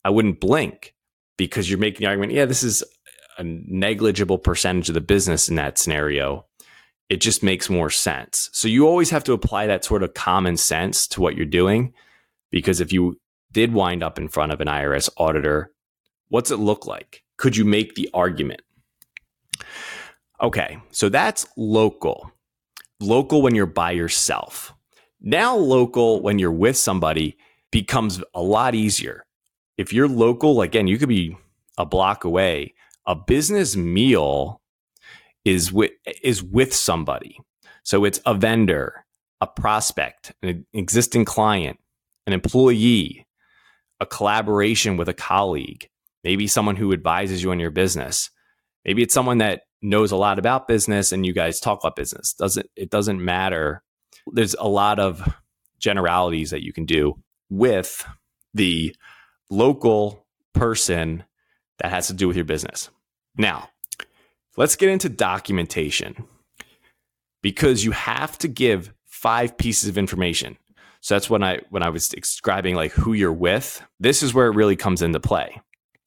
I 0.08 0.10
wouldn't 0.10 0.40
blink 0.40 0.96
because 1.38 1.70
you're 1.70 1.80
making 1.80 2.02
the 2.02 2.08
argument, 2.08 2.32
yeah, 2.32 2.46
this 2.46 2.64
is 2.64 2.84
a 3.38 3.44
negligible 3.44 4.40
percentage 4.40 4.90
of 4.90 4.96
the 4.96 5.02
business 5.02 5.48
in 5.48 5.56
that 5.56 5.78
scenario. 5.78 6.46
It 7.10 7.22
just 7.22 7.44
makes 7.44 7.70
more 7.70 7.90
sense. 7.90 8.50
So 8.54 8.68
you 8.68 8.88
always 8.88 9.12
have 9.12 9.24
to 9.26 9.34
apply 9.34 9.68
that 9.68 9.86
sort 9.86 10.04
of 10.04 10.14
common 10.14 10.58
sense 10.58 11.08
to 11.10 11.22
what 11.22 11.36
you're 11.36 11.46
doing 11.46 11.94
because 12.52 12.82
if 12.82 12.92
you 12.92 13.20
did 13.52 13.74
wind 13.74 14.02
up 14.02 14.18
in 14.18 14.28
front 14.28 14.52
of 14.52 14.62
an 14.62 14.68
IRS 14.68 15.10
auditor 15.18 15.72
What's 16.30 16.52
it 16.52 16.58
look 16.58 16.86
like? 16.86 17.24
Could 17.38 17.56
you 17.56 17.64
make 17.64 17.96
the 17.96 18.10
argument? 18.14 18.62
Okay, 20.42 20.78
so 20.92 21.10
that's 21.10 21.48
local. 21.56 22.32
Local 23.00 23.42
when 23.42 23.56
you're 23.56 23.66
by 23.66 23.92
yourself. 23.92 24.74
Now, 25.22 25.56
local 25.56 26.22
when 26.22 26.38
you're 26.38 26.52
with 26.52 26.78
somebody 26.78 27.38
becomes 27.72 28.22
a 28.34 28.42
lot 28.42 28.76
easier. 28.76 29.26
If 29.77 29.93
you're 29.93 30.07
local, 30.07 30.62
again, 30.62 30.88
you 30.88 30.98
could 30.98 31.10
be 31.10 31.38
a 31.77 31.86
block 31.86 32.24
away. 32.24 32.74
A 33.05 33.15
business 33.15 33.75
meal 33.75 34.62
is 35.46 35.72
with 35.72 35.91
is 36.24 36.43
with 36.43 36.74
somebody. 36.74 37.39
So 37.84 38.03
it's 38.03 38.19
a 38.25 38.34
vendor, 38.34 39.05
a 39.39 39.48
prospect, 39.48 40.34
an 40.43 40.65
existing 40.74 41.25
client, 41.25 41.79
an 42.25 42.34
employee, 42.34 43.25
a 44.00 44.05
collaboration 44.05 44.98
with 44.98 45.07
a 45.07 45.13
colleague, 45.13 45.88
maybe 46.24 46.48
someone 46.48 46.75
who 46.75 46.91
advises 46.91 47.41
you 47.41 47.51
on 47.51 47.60
your 47.60 47.72
business. 47.72 48.29
Maybe 48.84 49.03
it's 49.03 49.13
someone 49.13 49.38
that 49.38 49.62
knows 49.81 50.12
a 50.12 50.17
lot 50.17 50.39
about 50.39 50.67
business 50.67 51.12
and 51.12 51.25
you 51.25 51.34
guys 51.34 51.60
talk 51.60 51.79
about 51.81 51.96
business. 51.96 52.34
Doesn't 52.34 52.67
it 52.75 52.89
doesn't 52.89 53.24
matter. 53.24 53.84
There's 54.27 54.55
a 54.55 54.67
lot 54.67 55.00
of 55.00 55.36
generalities 55.79 56.50
that 56.50 56.63
you 56.63 56.74
can 56.74 56.86
do 56.86 57.13
with 57.50 58.05
the 58.53 58.96
local 59.50 60.25
person 60.54 61.24
that 61.80 61.92
has 61.92 62.08
to 62.08 62.13
do 62.13 62.27
with 62.27 62.36
your 62.36 62.46
business. 62.46 62.89
Now, 63.38 63.70
let's 64.56 64.75
get 64.75 64.89
into 64.89 65.10
documentation 65.10 66.25
because 67.42 67.86
you 67.86 67.92
have 67.92 68.38
to 68.39 68.48
give 68.48 68.94
five 69.06 69.58
pieces 69.58 69.89
of 69.89 69.98
information. 69.98 70.58
So 71.01 71.16
that's 71.16 71.30
when 71.30 71.44
I 71.44 71.62
when 71.70 71.84
I 71.84 71.89
was 71.89 72.10
describing 72.10 72.75
like 72.75 72.92
who 72.92 73.13
you're 73.13 73.32
with. 73.32 73.82
This 74.00 74.24
is 74.24 74.34
where 74.34 74.48
it 74.48 74.56
really 74.56 74.75
comes 74.75 75.01
into 75.01 75.20
play 75.20 75.62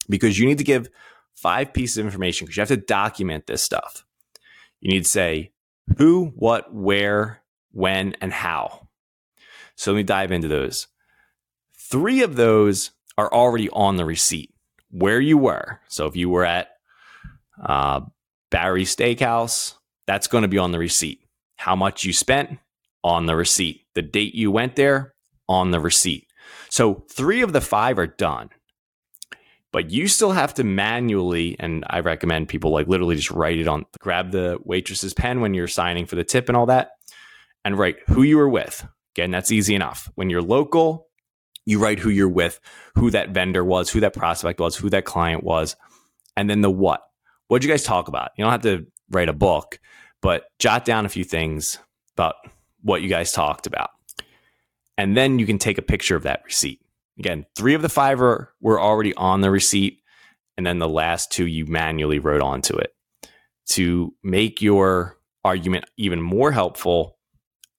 because 0.09 0.37
you 0.37 0.45
need 0.45 0.57
to 0.57 0.63
give 0.63 0.89
five 1.35 1.73
pieces 1.73 1.97
of 1.97 2.05
information 2.05 2.45
because 2.45 2.57
you 2.57 2.61
have 2.61 2.67
to 2.67 2.77
document 2.77 3.47
this 3.47 3.63
stuff. 3.63 4.05
You 4.81 4.91
need 4.91 5.03
to 5.03 5.09
say 5.09 5.51
who, 5.97 6.27
what, 6.35 6.73
where, 6.73 7.41
when, 7.71 8.15
and 8.21 8.33
how. 8.33 8.87
So 9.75 9.91
let 9.91 9.97
me 9.97 10.03
dive 10.03 10.31
into 10.31 10.47
those. 10.47 10.87
Three 11.75 12.21
of 12.21 12.35
those 12.35 12.91
are 13.17 13.31
already 13.31 13.69
on 13.69 13.97
the 13.97 14.05
receipt 14.05 14.53
where 14.89 15.19
you 15.19 15.37
were. 15.37 15.79
So 15.87 16.05
if 16.07 16.15
you 16.15 16.29
were 16.29 16.45
at 16.45 16.69
uh, 17.63 18.01
Barry 18.49 18.83
Steakhouse, 18.83 19.75
that's 20.07 20.27
going 20.27 20.41
to 20.43 20.47
be 20.47 20.57
on 20.57 20.71
the 20.71 20.79
receipt. 20.79 21.21
How 21.57 21.75
much 21.75 22.03
you 22.03 22.13
spent 22.13 22.59
on 23.03 23.25
the 23.25 23.35
receipt. 23.35 23.81
The 23.95 24.01
date 24.01 24.35
you 24.35 24.51
went 24.51 24.75
there 24.75 25.13
on 25.47 25.71
the 25.71 25.79
receipt. 25.79 26.27
So 26.69 27.05
three 27.11 27.41
of 27.41 27.53
the 27.53 27.61
five 27.61 27.97
are 27.97 28.07
done 28.07 28.49
but 29.71 29.89
you 29.89 30.07
still 30.07 30.31
have 30.31 30.53
to 30.53 30.63
manually 30.63 31.55
and 31.59 31.83
i 31.89 31.99
recommend 31.99 32.47
people 32.47 32.71
like 32.71 32.87
literally 32.87 33.15
just 33.15 33.31
write 33.31 33.57
it 33.57 33.67
on 33.67 33.85
grab 33.99 34.31
the 34.31 34.57
waitress's 34.63 35.13
pen 35.13 35.41
when 35.41 35.53
you're 35.53 35.67
signing 35.67 36.05
for 36.05 36.15
the 36.15 36.23
tip 36.23 36.49
and 36.49 36.57
all 36.57 36.65
that 36.65 36.91
and 37.65 37.77
write 37.77 37.97
who 38.07 38.23
you 38.23 38.37
were 38.37 38.49
with 38.49 38.85
again 39.15 39.31
that's 39.31 39.51
easy 39.51 39.75
enough 39.75 40.09
when 40.15 40.29
you're 40.29 40.41
local 40.41 41.07
you 41.65 41.79
write 41.79 41.99
who 41.99 42.09
you're 42.09 42.29
with 42.29 42.59
who 42.95 43.11
that 43.11 43.29
vendor 43.29 43.63
was 43.63 43.89
who 43.89 43.99
that 43.99 44.13
prospect 44.13 44.59
was 44.59 44.75
who 44.75 44.89
that 44.89 45.05
client 45.05 45.43
was 45.43 45.75
and 46.35 46.49
then 46.49 46.61
the 46.61 46.71
what. 46.71 47.01
What 47.47 47.61
did 47.61 47.67
you 47.67 47.73
guys 47.73 47.83
talk 47.83 48.07
about? 48.07 48.31
You 48.37 48.43
don't 48.43 48.51
have 48.51 48.61
to 48.61 48.87
write 49.09 49.29
a 49.29 49.33
book 49.33 49.79
but 50.21 50.45
jot 50.59 50.85
down 50.85 51.05
a 51.05 51.09
few 51.09 51.23
things 51.23 51.79
about 52.15 52.35
what 52.81 53.01
you 53.01 53.09
guys 53.09 53.31
talked 53.31 53.67
about. 53.67 53.89
And 54.97 55.17
then 55.17 55.39
you 55.39 55.45
can 55.45 55.57
take 55.57 55.77
a 55.77 55.83
picture 55.83 56.15
of 56.15 56.23
that 56.23 56.43
receipt. 56.45 56.79
Again, 57.19 57.45
three 57.55 57.73
of 57.73 57.81
the 57.81 57.89
five 57.89 58.21
are, 58.21 58.53
were 58.61 58.79
already 58.79 59.13
on 59.15 59.41
the 59.41 59.51
receipt, 59.51 60.01
and 60.57 60.65
then 60.65 60.79
the 60.79 60.89
last 60.89 61.31
two 61.31 61.47
you 61.47 61.65
manually 61.65 62.19
wrote 62.19 62.41
onto 62.41 62.77
it. 62.77 62.93
To 63.69 64.13
make 64.23 64.61
your 64.61 65.17
argument 65.43 65.85
even 65.97 66.21
more 66.21 66.51
helpful, 66.51 67.17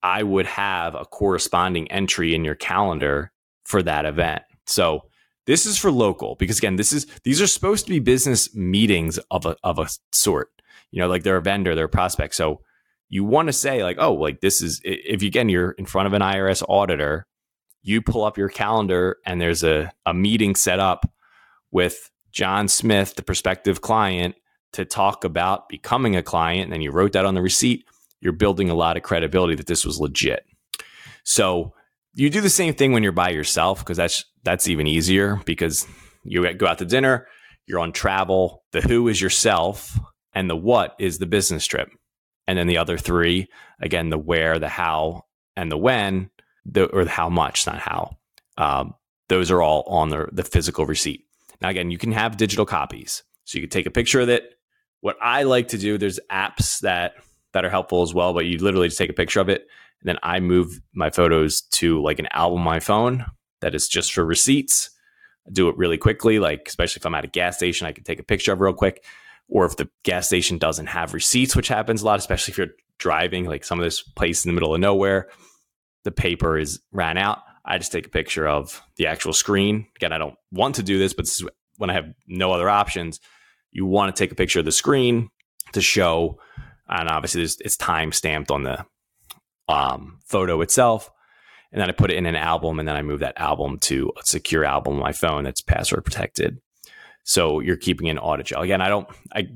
I 0.03 0.23
would 0.23 0.47
have 0.47 0.95
a 0.95 1.05
corresponding 1.05 1.91
entry 1.91 2.35
in 2.35 2.45
your 2.45 2.55
calendar 2.55 3.33
for 3.73 3.83
that 3.83 4.05
event. 4.07 4.43
So 4.67 5.01
this 5.47 5.67
is 5.67 5.77
for 5.77 5.91
local 5.91 6.37
because 6.39 6.59
again, 6.59 6.77
this 6.77 6.93
is 6.93 7.07
these 7.25 7.41
are 7.41 7.47
supposed 7.49 7.87
to 7.87 7.91
be 7.91 7.99
business 7.99 8.55
meetings 8.55 9.19
of 9.31 9.47
a 9.47 9.57
of 9.65 9.79
a 9.79 9.89
sort. 10.13 10.51
You 10.91 11.01
know, 11.01 11.09
like 11.09 11.25
they're 11.25 11.39
a 11.39 11.43
vendor, 11.43 11.75
they're 11.75 11.87
a 11.87 11.89
prospect. 11.89 12.35
So 12.35 12.61
you 13.09 13.25
want 13.25 13.49
to 13.49 13.53
say 13.53 13.83
like, 13.83 13.97
oh, 13.99 14.15
like 14.15 14.41
this 14.41 14.63
is 14.63 14.81
if 14.85 15.23
you 15.23 15.29
again 15.29 15.49
you're 15.49 15.73
in 15.73 15.87
front 15.87 16.07
of 16.07 16.13
an 16.13 16.23
IRS 16.23 16.63
auditor 16.69 17.27
you 17.83 18.01
pull 18.01 18.25
up 18.25 18.39
your 18.39 18.49
calendar 18.49 19.19
and 19.27 19.41
there's 19.41 19.65
a, 19.65 19.93
a 20.07 20.15
meeting 20.15 20.55
set 20.55 20.79
up 20.79 21.11
with 21.71 22.11
John 22.31 22.69
Smith, 22.69 23.17
the 23.17 23.23
prospective 23.23 23.81
client, 23.81 24.37
to 24.73 24.85
talk 24.85 25.25
about 25.25 25.69
becoming 25.69 26.17
a 26.17 26.23
client, 26.23 26.65
and 26.65 26.73
then 26.73 26.81
you 26.81 26.93
wrote 26.93 27.13
that 27.13 27.27
on 27.27 27.35
the 27.35 27.43
receipt, 27.43 27.85
you're 28.21 28.33
building 28.33 28.71
a 28.71 28.75
lot 28.75 28.97
of 28.97 29.03
credibility 29.03 29.55
that 29.55 29.67
this 29.67 29.85
was 29.85 30.01
legit. 30.01 30.47
So 31.25 31.75
you 32.15 32.31
do 32.31 32.41
the 32.41 32.51
same 32.51 32.75
thing 32.75 32.93
when 32.93 33.03
you're 33.03 33.13
by 33.13 33.31
yourself 33.31 33.81
because 33.81 33.97
that's 33.97 34.25
that's 34.45 34.69
even 34.69 34.87
easier 34.87 35.41
because 35.45 35.87
you 36.25 36.53
go 36.55 36.67
out 36.67 36.79
to 36.79 36.85
dinner, 36.85 37.27
you're 37.67 37.81
on 37.81 37.93
travel. 37.93 38.65
The 38.73 38.81
who 38.81 39.09
is 39.09 39.21
yourself, 39.21 39.99
and 40.35 40.49
the 40.49 40.57
what 40.57 40.95
is 40.99 41.19
the 41.19 41.27
business 41.27 41.67
trip, 41.67 41.89
and 42.47 42.59
then 42.59 42.67
the 42.67 42.79
other 42.79 42.99
three 42.99 43.49
again 43.81 44.11
the 44.11 44.19
where, 44.19 44.59
the 44.59 44.69
how, 44.69 45.25
and 45.57 45.71
the 45.71 45.79
when 45.79 46.31
the, 46.65 46.87
or 46.87 47.07
how 47.07 47.29
much, 47.29 47.67
not 47.67 47.79
how. 47.79 48.17
Um, 48.57 48.95
those 49.29 49.51
are 49.51 49.63
all 49.63 49.83
on 49.87 50.11
the, 50.11 50.29
the 50.33 50.45
physical 50.45 50.87
receipt. 50.87 51.25
Now, 51.61 51.69
again, 51.69 51.91
you 51.91 51.99
can 51.99 52.13
have 52.13 52.37
digital 52.37 52.67
copies. 52.67 53.23
So 53.45 53.59
you 53.59 53.63
can 53.63 53.71
take 53.71 53.87
a 53.87 53.91
picture 53.91 54.21
of 54.21 54.29
it. 54.29 54.55
What 55.01 55.17
I 55.21 55.43
like 55.43 55.69
to 55.69 55.79
do, 55.79 55.99
there's 55.99 56.21
apps 56.31 56.81
that 56.81 57.15
that 57.53 57.65
are 57.67 57.71
helpful 57.71 58.03
as 58.03 58.15
well, 58.15 58.33
but 58.33 58.47
you 58.47 58.57
literally 58.59 58.89
just 58.89 58.99
take 58.99 59.11
a 59.11 59.15
picture 59.15 59.41
of 59.41 59.51
it. 59.51 59.67
And 60.03 60.09
then 60.09 60.19
I 60.23 60.41
move 60.41 60.81
my 60.93 61.11
photos 61.11 61.63
to 61.73 62.03
like 62.03 62.19
an 62.19 62.29
album 62.33 62.59
on 62.61 62.65
my 62.65 62.81
phone 62.81 63.25
that 63.61 63.75
is 63.75 63.89
just 63.89 64.13
for 64.13 64.25
receipts. 64.25 64.91
I 65.47 65.51
do 65.53 65.69
it 65.69 65.77
really 65.77 65.99
quickly, 65.99 66.41
like 66.41 66.65
especially 66.67 67.01
if 67.01 67.07
I'm 67.07 67.15
at 67.15 67.25
a 67.25 67.29
gas 67.29 67.57
station, 67.57 67.87
I 67.87 67.93
can 67.93 68.05
take 68.05 68.19
a 68.19 68.25
picture 68.25 68.53
of 68.53 68.61
real 68.61 68.73
quick. 68.73 69.05
Or 69.49 69.65
if 69.65 69.77
the 69.77 69.89
gas 70.03 70.27
station 70.27 70.59
doesn't 70.59 70.87
have 70.87 71.15
receipts, 71.15 71.55
which 71.55 71.69
happens 71.69 72.03
a 72.03 72.07
lot, 72.07 72.19
especially 72.19 72.53
if 72.53 72.59
you're 72.59 72.75
driving, 72.99 73.45
like 73.45 73.65
some 73.65 73.79
of 73.79 73.85
this 73.85 74.03
place 74.03 74.45
in 74.45 74.49
the 74.49 74.55
middle 74.55 74.75
of 74.75 74.81
nowhere, 74.81 75.29
the 76.05 76.11
paper 76.11 76.59
is 76.59 76.81
ran 76.91 77.17
out. 77.17 77.39
I 77.65 77.79
just 77.79 77.93
take 77.93 78.07
a 78.07 78.11
picture 78.11 78.49
of 78.49 78.83
the 78.97 79.07
actual 79.07 79.33
screen. 79.33 79.87
Again, 79.97 80.13
I 80.13 80.19
don't 80.19 80.35
want 80.51 80.77
to 80.77 80.83
do 80.83 80.99
this, 80.99 81.15
but 81.15 81.27
this 81.27 81.41
is 81.41 81.49
when 81.77 81.91
I 81.91 81.93
have 81.93 82.13
no 82.27 82.53
other 82.53 82.69
options. 82.69 83.21
You 83.71 83.87
want 83.87 84.15
to 84.15 84.21
take 84.21 84.33
a 84.33 84.37
picture 84.37 84.59
of 84.59 84.65
the 84.65 84.73
screen 84.73 85.29
to 85.73 85.81
show, 85.81 86.41
and 86.89 87.09
obviously 87.09 87.43
it's 87.43 87.77
time 87.77 88.11
stamped 88.11 88.51
on 88.51 88.65
the 88.65 88.85
um, 89.69 90.19
photo 90.25 90.61
itself. 90.61 91.11
And 91.71 91.81
then 91.81 91.89
I 91.89 91.93
put 91.93 92.11
it 92.11 92.17
in 92.17 92.27
an 92.27 92.37
album, 92.37 92.79
and 92.79 92.87
then 92.87 92.97
I 92.97 93.03
move 93.03 93.21
that 93.21 93.39
album 93.39 93.79
to 93.81 94.13
a 94.21 94.27
secure 94.27 94.65
album 94.65 94.95
on 94.95 95.01
my 95.01 95.13
phone 95.13 95.45
that's 95.45 95.63
password 95.63 96.05
protected. 96.05 96.61
So 97.25 97.61
you're 97.61 97.77
keeping 97.77 98.09
an 98.11 98.19
audit 98.19 98.47
trail. 98.47 98.61
Again, 98.61 98.83
I 98.83 98.89
don't, 98.89 99.09
I 99.35 99.49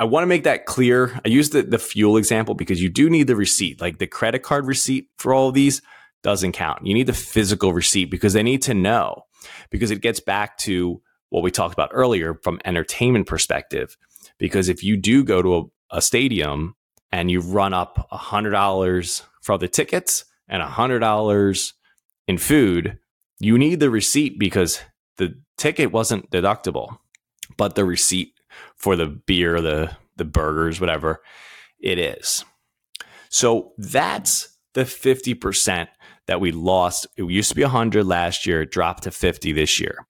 I 0.00 0.04
want 0.04 0.22
to 0.22 0.28
make 0.28 0.44
that 0.44 0.66
clear. 0.66 1.20
I 1.24 1.28
use 1.28 1.50
the, 1.50 1.62
the 1.62 1.78
fuel 1.78 2.16
example 2.16 2.54
because 2.54 2.80
you 2.80 2.88
do 2.88 3.10
need 3.10 3.26
the 3.26 3.34
receipt. 3.34 3.80
Like 3.80 3.98
the 3.98 4.06
credit 4.06 4.40
card 4.40 4.66
receipt 4.66 5.08
for 5.18 5.34
all 5.34 5.48
of 5.48 5.54
these 5.54 5.82
doesn't 6.22 6.52
count. 6.52 6.86
You 6.86 6.94
need 6.94 7.08
the 7.08 7.12
physical 7.12 7.72
receipt 7.72 8.06
because 8.06 8.32
they 8.32 8.44
need 8.44 8.62
to 8.62 8.74
know 8.74 9.24
because 9.70 9.90
it 9.90 10.00
gets 10.00 10.20
back 10.20 10.56
to 10.58 11.02
what 11.30 11.42
we 11.42 11.50
talked 11.50 11.74
about 11.74 11.90
earlier 11.92 12.34
from 12.34 12.60
entertainment 12.64 13.26
perspective. 13.26 13.96
Because 14.38 14.68
if 14.68 14.84
you 14.84 14.96
do 14.96 15.24
go 15.24 15.42
to 15.42 15.56
a, 15.56 15.96
a 15.96 16.02
stadium 16.02 16.76
and 17.12 17.30
you 17.30 17.40
run 17.40 17.74
up 17.74 18.08
a 18.10 18.16
hundred 18.16 18.50
dollars 18.50 19.22
for 19.42 19.58
the 19.58 19.68
tickets 19.68 20.24
and 20.48 20.62
a 20.62 20.66
hundred 20.66 21.00
dollars 21.00 21.74
in 22.26 22.38
food, 22.38 22.98
you 23.38 23.56
need 23.56 23.80
the 23.80 23.90
receipt 23.90 24.38
because 24.38 24.80
the 25.16 25.40
ticket 25.56 25.92
wasn't 25.92 26.30
deductible, 26.30 26.98
but 27.56 27.74
the 27.74 27.84
receipt 27.84 28.34
for 28.76 28.96
the 28.96 29.06
beer, 29.06 29.60
the 29.60 29.96
the 30.16 30.24
burgers, 30.24 30.80
whatever 30.80 31.22
it 31.80 31.98
is. 31.98 32.44
So 33.30 33.72
that's 33.78 34.58
the 34.74 34.82
50% 34.82 35.88
that 36.26 36.40
we 36.40 36.52
lost. 36.52 37.06
It 37.16 37.24
used 37.30 37.50
to 37.50 37.54
be 37.54 37.62
100 37.62 38.04
last 38.04 38.46
year, 38.46 38.62
it 38.62 38.70
dropped 38.70 39.04
to 39.04 39.10
50 39.10 39.52
this 39.52 39.80
year. 39.80 40.06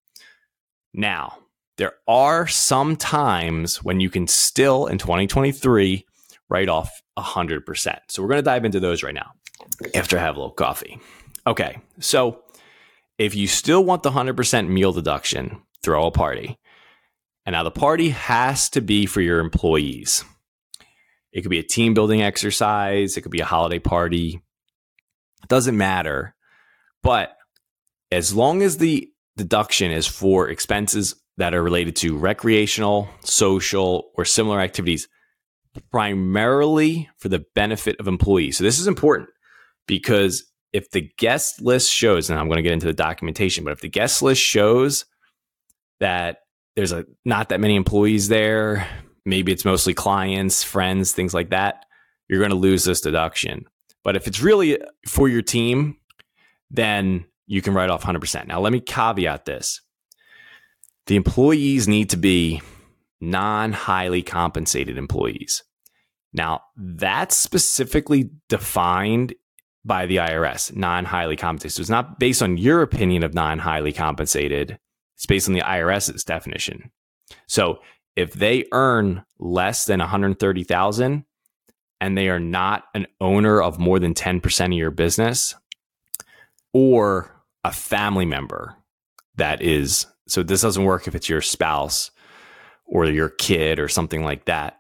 Now, 0.95 1.39
there 1.77 1.93
are 2.09 2.47
some 2.47 2.97
times 2.97 3.85
when 3.85 4.01
you 4.01 4.11
can 4.11 4.27
still 4.27 4.87
in 4.87 4.99
2023 4.99 6.05
write 6.49 6.69
off 6.69 7.03
100%. 7.19 7.99
So 8.09 8.23
we're 8.23 8.29
going 8.29 8.39
to 8.39 8.43
dive 8.43 8.65
into 8.65 8.81
those 8.81 9.03
right 9.03 9.15
now 9.15 9.33
after 9.95 10.19
I 10.19 10.23
have 10.23 10.37
a 10.37 10.41
little 10.41 10.53
coffee. 10.53 10.99
Okay. 11.47 11.79
So 12.01 12.43
if 13.19 13.35
you 13.35 13.47
still 13.47 13.85
want 13.85 14.03
the 14.03 14.11
100% 14.11 14.69
meal 14.69 14.93
deduction, 14.93 15.63
throw 15.83 16.07
a 16.07 16.11
party. 16.11 16.59
And 17.45 17.55
now 17.55 17.63
the 17.63 17.71
party 17.71 18.11
has 18.11 18.69
to 18.71 18.81
be 18.81 19.07
for 19.07 19.21
your 19.21 19.41
employees. 19.41 20.25
It 21.33 21.43
could 21.43 21.51
be 21.51 21.59
a 21.59 21.65
team 21.65 21.95
building 21.95 22.23
exercise, 22.23 23.17
it 23.17 23.23
could 23.23 23.33
be 23.33 23.41
a 23.41 23.47
holiday 23.47 23.79
party. 23.79 24.41
It 25.43 25.49
doesn't 25.49 25.77
matter. 25.77 26.35
But 27.03 27.37
as 28.11 28.35
long 28.35 28.63
as 28.63 28.79
the 28.79 29.11
deduction 29.37 29.91
is 29.91 30.07
for 30.07 30.49
expenses 30.49 31.15
that 31.37 31.55
are 31.55 31.63
related 31.63 31.97
to 31.97 32.17
recreational, 32.17 33.09
social, 33.21 34.11
or 34.15 34.25
similar 34.25 34.61
activities, 34.61 35.09
primarily 35.91 37.09
for 37.19 37.29
the 37.29 37.45
benefit 37.55 37.97
of 38.01 38.09
employees. 38.09 38.59
So 38.59 38.65
this 38.65 38.79
is 38.79 38.87
important 38.87 39.31
because 39.87 40.45
if 40.73 40.91
the 40.91 41.11
guest 41.19 41.61
list 41.61 41.91
shows, 41.93 42.31
and 42.31 42.39
I'm 42.39 42.47
going 42.47 42.59
to 42.59 42.63
get 42.63 42.73
into 42.73 42.87
the 42.87 42.93
documentation, 42.93 43.65
but 43.65 43.73
if 43.73 43.81
the 43.81 43.89
guest 43.89 44.23
list 44.23 44.43
shows 44.43 45.05
that 46.01 46.39
there's 46.79 46.93
a 46.93 47.05
not 47.25 47.49
that 47.49 47.59
many 47.59 47.75
employees 47.75 48.29
there. 48.29 48.87
Maybe 49.25 49.51
it's 49.51 49.65
mostly 49.65 49.95
clients, 49.95 50.63
friends, 50.63 51.11
things 51.11 51.35
like 51.35 51.51
that. 51.51 51.85
You're 52.29 52.39
going 52.39 52.51
to 52.51 52.57
lose 52.57 52.85
this 52.85 53.01
deduction. 53.01 53.65
But 54.05 54.15
if 54.15 54.29
it's 54.29 54.41
really 54.41 54.79
for 55.05 55.29
your 55.29 55.43
team, 55.43 55.97
then 56.71 57.25
you 57.49 57.63
can 57.63 57.75
write 57.75 57.91
off 57.91 58.05
100%. 58.05 58.47
Now, 58.47 58.61
let 58.61 58.73
me 58.73 58.79
caveat 58.79 59.45
this 59.45 59.81
the 61.09 61.17
employees 61.17 61.89
need 61.89 62.11
to 62.11 62.17
be 62.17 62.63
non 63.21 63.73
highly 63.73 64.23
compensated 64.23 64.97
employees. 64.97 65.65
Now, 66.33 66.63
that's 66.77 67.37
specifically 67.37 68.31
defined 68.49 69.35
by 69.85 70.07
the 70.07 70.17
IRS, 70.17 70.75
non 70.77 71.05
highly 71.05 71.37
compensated. 71.37 71.77
So 71.77 71.81
it's 71.81 71.91
not 71.91 72.19
based 72.19 72.43
on 72.43 72.59
your 72.59 72.83
opinion 72.83 73.23
of 73.23 73.35
non 73.35 73.59
highly 73.59 73.93
compensated. 73.93 74.79
It's 75.17 75.27
based 75.27 75.49
on 75.49 75.55
the 75.55 75.63
IRS's 75.63 76.25
definition. 76.25 76.91
So 77.47 77.79
if 78.15 78.35
they 78.35 78.67
earn 78.73 79.25
less 79.39 79.85
than 79.85 80.01
130,000 80.01 81.25
and 82.01 82.19
they 82.19 82.29
are 82.29 82.41
not 82.41 82.85
an 82.95 83.07
owner 83.21 83.61
of 83.63 83.79
more 83.79 83.99
than 83.99 84.15
10% 84.15 84.67
of 84.67 84.73
your 84.73 84.91
business 84.91 85.55
or 86.73 87.33
a 87.65 87.73
family 87.73 88.25
member 88.25 88.77
that 89.37 89.63
is 89.63 90.07
so 90.27 90.43
this 90.43 90.61
doesn't 90.61 90.85
work 90.85 91.09
if 91.09 91.15
it's 91.15 91.29
your 91.29 91.41
spouse 91.41 92.11
or 92.85 93.07
your 93.07 93.31
kid 93.31 93.79
or 93.79 93.89
something 93.89 94.23
like 94.23 94.45
that. 94.45 94.78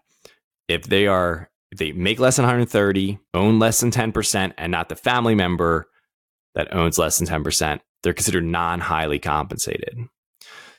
If 0.68 0.85
they 0.85 1.07
are 1.07 1.50
if 1.70 1.78
they 1.78 1.92
make 1.92 2.18
less 2.18 2.37
than 2.37 2.44
130, 2.44 3.18
own 3.35 3.59
less 3.59 3.81
than 3.81 3.90
10% 3.90 4.54
and 4.57 4.72
not 4.72 4.88
the 4.88 4.96
family 4.96 5.35
member 5.35 5.87
that 6.54 6.72
owns 6.72 6.96
less 6.98 7.18
than 7.18 7.26
10%, 7.26 7.81
they're 8.02 8.14
considered 8.14 8.44
non-highly 8.44 9.18
compensated. 9.18 9.98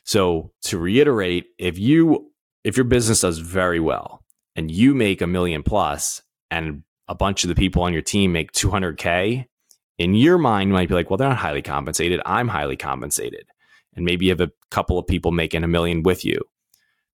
So 0.04 0.52
to 0.64 0.80
reiterate, 0.80 1.46
if 1.58 1.78
you 1.78 2.32
if 2.64 2.76
your 2.76 2.86
business 2.86 3.22
does 3.22 3.40
very 3.40 3.80
well 3.80 4.24
and 4.56 4.70
you 4.70 4.94
make 4.94 5.22
a 5.22 5.28
million 5.28 5.64
plus 5.64 6.22
and 6.52 6.84
a 7.08 7.16
bunch 7.16 7.44
of 7.44 7.48
the 7.48 7.56
people 7.56 7.84
on 7.84 7.94
your 7.94 8.02
team 8.02 8.32
make 8.32 8.52
200k, 8.52 9.46
in 9.98 10.14
your 10.14 10.38
mind 10.38 10.70
you 10.70 10.74
might 10.74 10.90
be 10.90 10.96
like, 10.96 11.10
well, 11.10 11.18
they're 11.18 11.30
not 11.30 11.38
highly 11.38 11.62
compensated. 11.62 12.22
I'm 12.26 12.48
highly 12.48 12.76
compensated. 12.76 13.46
And 13.96 14.06
maybe 14.06 14.26
you 14.26 14.32
have 14.32 14.42
a 14.42 14.52
couple 14.72 14.98
of 14.98 15.08
people 15.08 15.32
making 15.32 15.64
a 15.64 15.68
million 15.68 16.04
with 16.04 16.26
you. 16.26 16.40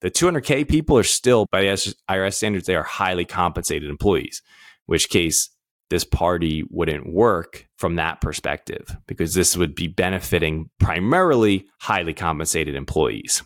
The 0.01 0.11
200k 0.11 0.67
people 0.67 0.97
are 0.97 1.03
still 1.03 1.47
by 1.51 1.63
IRS 1.63 2.33
standards 2.33 2.67
they 2.67 2.75
are 2.75 2.83
highly 2.83 3.25
compensated 3.25 3.89
employees, 3.89 4.41
which 4.85 5.09
case 5.09 5.49
this 5.89 6.03
party 6.03 6.63
wouldn't 6.69 7.11
work 7.11 7.67
from 7.77 7.95
that 7.95 8.21
perspective 8.21 8.97
because 9.07 9.33
this 9.33 9.55
would 9.55 9.75
be 9.75 9.87
benefiting 9.87 10.69
primarily 10.79 11.67
highly 11.79 12.13
compensated 12.13 12.75
employees. 12.75 13.43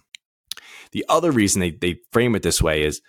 The 0.92 1.06
other 1.10 1.32
reason 1.32 1.60
they, 1.60 1.72
they 1.72 2.00
frame 2.12 2.36
it 2.36 2.44
this 2.44 2.62
way 2.62 2.84
is 2.84 3.02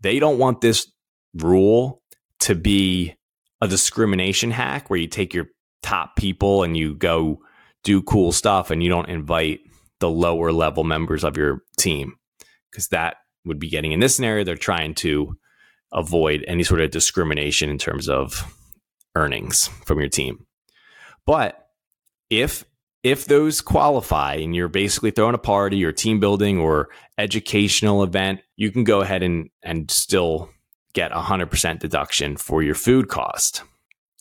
they 0.00 0.18
don't 0.18 0.38
want 0.38 0.60
this 0.60 0.86
rule 1.34 2.02
to 2.40 2.54
be 2.54 3.14
a 3.60 3.66
discrimination 3.68 4.50
hack 4.50 4.90
where 4.90 4.98
you 4.98 5.08
take 5.08 5.34
your 5.34 5.46
top 5.82 6.16
people 6.16 6.62
and 6.62 6.76
you 6.76 6.94
go 6.94 7.40
do 7.82 8.02
cool 8.02 8.32
stuff 8.32 8.70
and 8.70 8.82
you 8.82 8.88
don't 8.88 9.08
invite 9.08 9.60
the 10.00 10.10
lower 10.10 10.52
level 10.52 10.84
members 10.84 11.24
of 11.24 11.36
your 11.36 11.62
team 11.78 12.14
because 12.74 12.88
that 12.88 13.18
would 13.44 13.60
be 13.60 13.70
getting 13.70 13.92
in 13.92 14.00
this 14.00 14.16
scenario 14.16 14.42
they're 14.42 14.56
trying 14.56 14.94
to 14.94 15.36
avoid 15.92 16.44
any 16.48 16.64
sort 16.64 16.80
of 16.80 16.90
discrimination 16.90 17.70
in 17.70 17.78
terms 17.78 18.08
of 18.08 18.52
earnings 19.14 19.68
from 19.84 20.00
your 20.00 20.08
team. 20.08 20.44
But 21.24 21.68
if 22.28 22.64
if 23.04 23.26
those 23.26 23.60
qualify 23.60 24.34
and 24.36 24.56
you're 24.56 24.68
basically 24.68 25.10
throwing 25.10 25.34
a 25.34 25.38
party 25.38 25.84
or 25.84 25.92
team 25.92 26.20
building 26.20 26.58
or 26.58 26.88
educational 27.18 28.02
event, 28.02 28.40
you 28.56 28.72
can 28.72 28.82
go 28.82 29.00
ahead 29.02 29.22
and 29.22 29.50
and 29.62 29.90
still 29.90 30.50
get 30.94 31.12
a 31.12 31.16
100% 31.16 31.80
deduction 31.80 32.36
for 32.36 32.62
your 32.62 32.74
food 32.74 33.08
cost. 33.08 33.62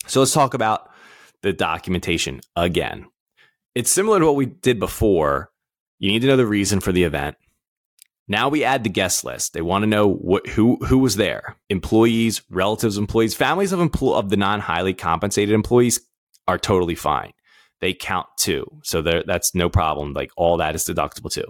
So 0.07 0.19
let's 0.19 0.33
talk 0.33 0.53
about 0.53 0.89
the 1.43 1.53
documentation 1.53 2.41
again. 2.55 3.05
It's 3.75 3.91
similar 3.91 4.19
to 4.19 4.25
what 4.25 4.35
we 4.35 4.47
did 4.47 4.79
before. 4.79 5.51
You 5.99 6.11
need 6.11 6.21
to 6.21 6.27
know 6.27 6.35
the 6.35 6.47
reason 6.47 6.79
for 6.79 6.91
the 6.91 7.03
event. 7.03 7.37
Now 8.27 8.49
we 8.49 8.63
add 8.63 8.83
the 8.83 8.89
guest 8.89 9.25
list. 9.25 9.53
They 9.53 9.62
want 9.62 9.83
to 9.83 9.88
know 9.88 10.07
what 10.07 10.47
who 10.47 10.77
who 10.86 10.99
was 10.99 11.17
there. 11.17 11.57
Employees, 11.69 12.41
relatives, 12.49 12.97
employees, 12.97 13.36
families 13.36 13.73
of 13.73 13.79
empl- 13.79 14.17
of 14.17 14.29
the 14.29 14.38
non 14.38 14.62
highly 14.62 14.93
compensated 14.93 15.53
employees 15.53 15.99
are 16.47 16.57
totally 16.57 16.95
fine. 16.95 17.33
They 17.81 17.93
count 17.93 18.27
too, 18.38 18.65
so 18.83 19.01
that's 19.01 19.53
no 19.53 19.69
problem. 19.69 20.13
Like 20.13 20.31
all 20.38 20.57
that 20.57 20.73
is 20.73 20.86
deductible 20.86 21.31
too. 21.31 21.47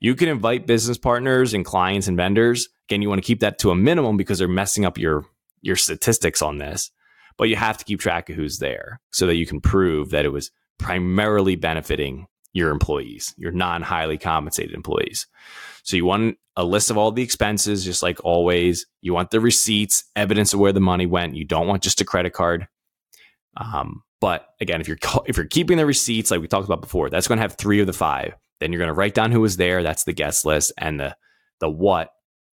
You 0.00 0.14
can 0.14 0.28
invite 0.28 0.66
business 0.66 0.98
partners 0.98 1.52
and 1.52 1.64
clients 1.64 2.08
and 2.08 2.16
vendors. 2.16 2.68
Again, 2.88 3.02
you 3.02 3.08
want 3.08 3.22
to 3.22 3.26
keep 3.26 3.40
that 3.40 3.58
to 3.60 3.70
a 3.70 3.76
minimum 3.76 4.16
because 4.16 4.38
they're 4.38 4.48
messing 4.48 4.84
up 4.84 4.96
your 4.96 5.26
your 5.60 5.76
statistics 5.76 6.40
on 6.40 6.58
this. 6.58 6.90
But 7.36 7.48
you 7.48 7.56
have 7.56 7.78
to 7.78 7.84
keep 7.84 8.00
track 8.00 8.30
of 8.30 8.36
who's 8.36 8.58
there 8.58 9.00
so 9.10 9.26
that 9.26 9.36
you 9.36 9.46
can 9.46 9.60
prove 9.60 10.10
that 10.10 10.24
it 10.24 10.30
was 10.30 10.50
primarily 10.78 11.56
benefiting 11.56 12.26
your 12.52 12.70
employees, 12.70 13.34
your 13.36 13.52
non 13.52 13.82
highly 13.82 14.18
compensated 14.18 14.74
employees. 14.74 15.26
So 15.82 15.96
you 15.96 16.04
want 16.04 16.36
a 16.56 16.64
list 16.64 16.90
of 16.90 16.98
all 16.98 17.10
the 17.10 17.22
expenses, 17.22 17.84
just 17.84 18.02
like 18.02 18.24
always. 18.24 18.86
You 19.00 19.14
want 19.14 19.30
the 19.30 19.40
receipts, 19.40 20.04
evidence 20.14 20.52
of 20.52 20.60
where 20.60 20.72
the 20.72 20.80
money 20.80 21.06
went. 21.06 21.34
You 21.34 21.44
don't 21.44 21.66
want 21.66 21.82
just 21.82 22.00
a 22.00 22.04
credit 22.04 22.32
card. 22.32 22.68
Um, 23.56 24.02
but 24.20 24.46
again, 24.60 24.80
if 24.80 24.88
you're 24.88 24.98
if 25.26 25.36
you're 25.36 25.46
keeping 25.46 25.76
the 25.76 25.86
receipts, 25.86 26.30
like 26.30 26.40
we 26.40 26.48
talked 26.48 26.66
about 26.66 26.82
before, 26.82 27.10
that's 27.10 27.28
going 27.28 27.38
to 27.38 27.42
have 27.42 27.56
three 27.56 27.80
of 27.80 27.86
the 27.86 27.92
five. 27.92 28.34
Then 28.60 28.72
you're 28.72 28.78
going 28.78 28.88
to 28.88 28.94
write 28.94 29.14
down 29.14 29.32
who 29.32 29.40
was 29.40 29.56
there. 29.56 29.82
That's 29.82 30.04
the 30.04 30.12
guest 30.12 30.44
list, 30.44 30.72
and 30.78 31.00
the 31.00 31.16
the 31.60 31.68
what 31.68 32.10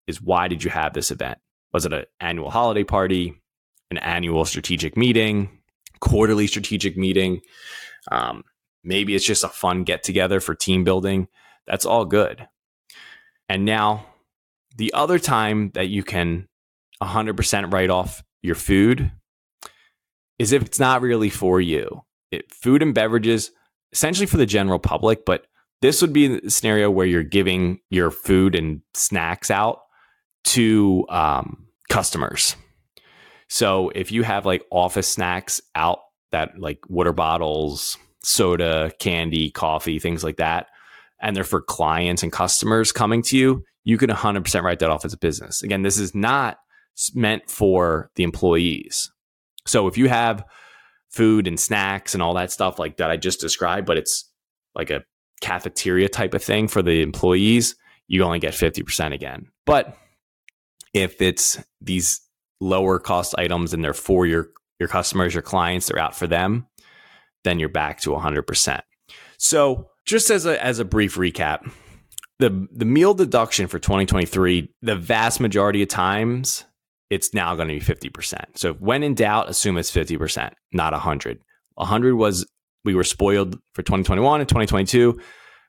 is 0.07 0.21
why 0.21 0.47
did 0.47 0.63
you 0.63 0.71
have 0.71 0.93
this 0.93 1.12
event? 1.12 1.38
Was 1.71 1.85
it 1.85 1.93
an 1.93 2.05
annual 2.19 2.49
holiday 2.49 2.83
party, 2.83 3.35
an 3.91 3.97
annual 3.97 4.45
strategic 4.45 4.97
meeting, 4.97 5.59
quarterly 5.99 6.47
strategic 6.47 6.97
meeting? 6.97 7.41
Um, 8.12 8.43
maybe 8.84 9.15
it's 9.15 9.26
just 9.26 9.44
a 9.44 9.50
fun 9.50 9.84
get 9.84 10.04
together 10.04 10.39
for 10.39 10.56
team 10.56 10.84
building. 10.84 11.28
That's 11.68 11.86
all 11.86 12.06
good. 12.06 12.48
And 13.48 13.65
now, 13.65 14.06
the 14.76 14.94
other 14.94 15.20
time 15.20 15.72
that 15.74 15.89
you 15.89 16.04
can 16.04 16.48
100% 17.02 17.74
write 17.74 17.89
off 17.89 18.24
your 18.42 18.56
food 18.56 19.12
is 20.38 20.54
if 20.54 20.63
it's 20.63 20.80
not 20.80 21.02
really 21.02 21.30
for 21.30 21.60
you. 21.60 22.04
It, 22.32 22.52
food 22.54 22.82
and 22.82 22.94
beverages, 22.94 23.52
essentially 23.92 24.28
for 24.28 24.38
the 24.38 24.46
general 24.46 24.80
public, 24.80 25.26
but 25.26 25.46
this 25.82 26.02
would 26.02 26.13
be 26.13 26.39
the 26.39 26.50
scenario 26.50 26.92
where 26.92 27.06
you're 27.06 27.24
giving 27.24 27.80
your 27.89 28.12
food 28.12 28.56
and 28.56 28.82
snacks 28.94 29.50
out 29.50 29.82
to 30.44 31.06
um, 31.10 31.68
customers. 31.89 32.56
So 33.50 33.89
if 33.96 34.12
you 34.12 34.24
have 34.24 34.46
like 34.46 34.63
office 34.72 35.08
snacks 35.08 35.62
out 35.76 36.00
that 36.32 36.60
like 36.60 36.80
water 36.88 37.13
bottles, 37.13 37.98
soda, 38.23 38.91
candy, 38.99 39.51
coffee, 39.51 39.99
things 39.99 40.23
like 40.23 40.38
that, 40.38 40.67
and 41.21 41.36
they're 41.36 41.43
for 41.43 41.62
clients 41.62 42.23
and 42.23 42.32
customers 42.32 42.91
coming 42.91 43.21
to 43.23 43.38
you, 43.38 43.63
you 43.84 43.97
can 43.97 44.10
100% 44.10 44.63
write 44.63 44.79
that 44.79 44.89
off 44.89 45.05
as 45.05 45.13
a 45.13 45.17
business. 45.17 45.62
Again, 45.63 45.82
this 45.82 45.97
is 45.97 46.13
not 46.13 46.58
meant 47.13 47.49
for 47.49 48.12
the 48.15 48.23
employees. 48.23 49.12
So 49.65 49.88
if 49.88 49.97
you 49.97 50.10
have 50.10 50.43
food 51.10 51.47
and 51.47 51.60
snacks 51.60 52.13
and 52.13 52.21
all 52.21 52.34
that 52.36 52.51
stuff 52.51 52.79
like 52.79 52.97
that 52.97 53.10
I 53.10 53.17
just 53.17 53.39
described, 53.39 53.88
but 53.88 53.97
it's 53.97 54.29
like 54.75 54.89
a 54.89 55.03
cafeteria 55.41 56.10
type 56.10 56.34
of 56.34 56.43
thing 56.43 56.67
for 56.67 56.82
the 56.82 57.01
employees, 57.01 57.75
you 58.08 58.23
only 58.23 58.39
get 58.39 58.53
50% 58.53 59.13
again. 59.13 59.47
But 59.65 59.95
if 60.93 61.21
it's 61.21 61.62
these 61.82 62.21
lower 62.60 62.99
cost 62.99 63.36
items 63.38 63.73
and 63.73 63.84
they're 63.84 63.93
for 63.93 64.25
your 64.25 64.49
your 64.79 64.89
customers, 64.89 65.34
your 65.34 65.43
clients, 65.43 65.88
they're 65.88 65.99
out 65.99 66.15
for 66.15 66.25
them, 66.25 66.65
then 67.43 67.60
you're 67.60 67.69
back 67.69 68.02
to 68.02 68.12
100%. 68.12 68.82
So 69.38 69.89
just 70.06 70.30
as 70.30 70.45
a 70.45 70.63
as 70.63 70.80
a 70.80 70.86
brief 70.86 71.15
recap, 71.15 71.71
the 72.39 72.67
the 72.71 72.86
meal 72.86 73.13
deduction 73.13 73.67
for 73.67 73.80
2023, 73.80 74.69
the 74.82 74.95
vast 74.95 75.39
majority 75.39 75.82
of 75.82 75.89
times 75.89 76.65
it's 77.10 77.34
now 77.34 77.56
going 77.56 77.67
to 77.67 77.73
be 77.73 78.10
50%. 78.10 78.36
So 78.56 78.73
when 78.73 79.02
in 79.02 79.15
doubt, 79.15 79.49
assume 79.49 79.78
it's 79.78 79.91
50%, 79.91 80.52
not 80.73 80.93
100. 80.93 81.39
100 81.75 82.15
was 82.15 82.45
we 82.86 82.93
were 82.93 83.04
spoiled 83.04 83.56
for 83.73 83.82
2021 83.82 84.41
and 84.41 84.47
2022 84.47 85.19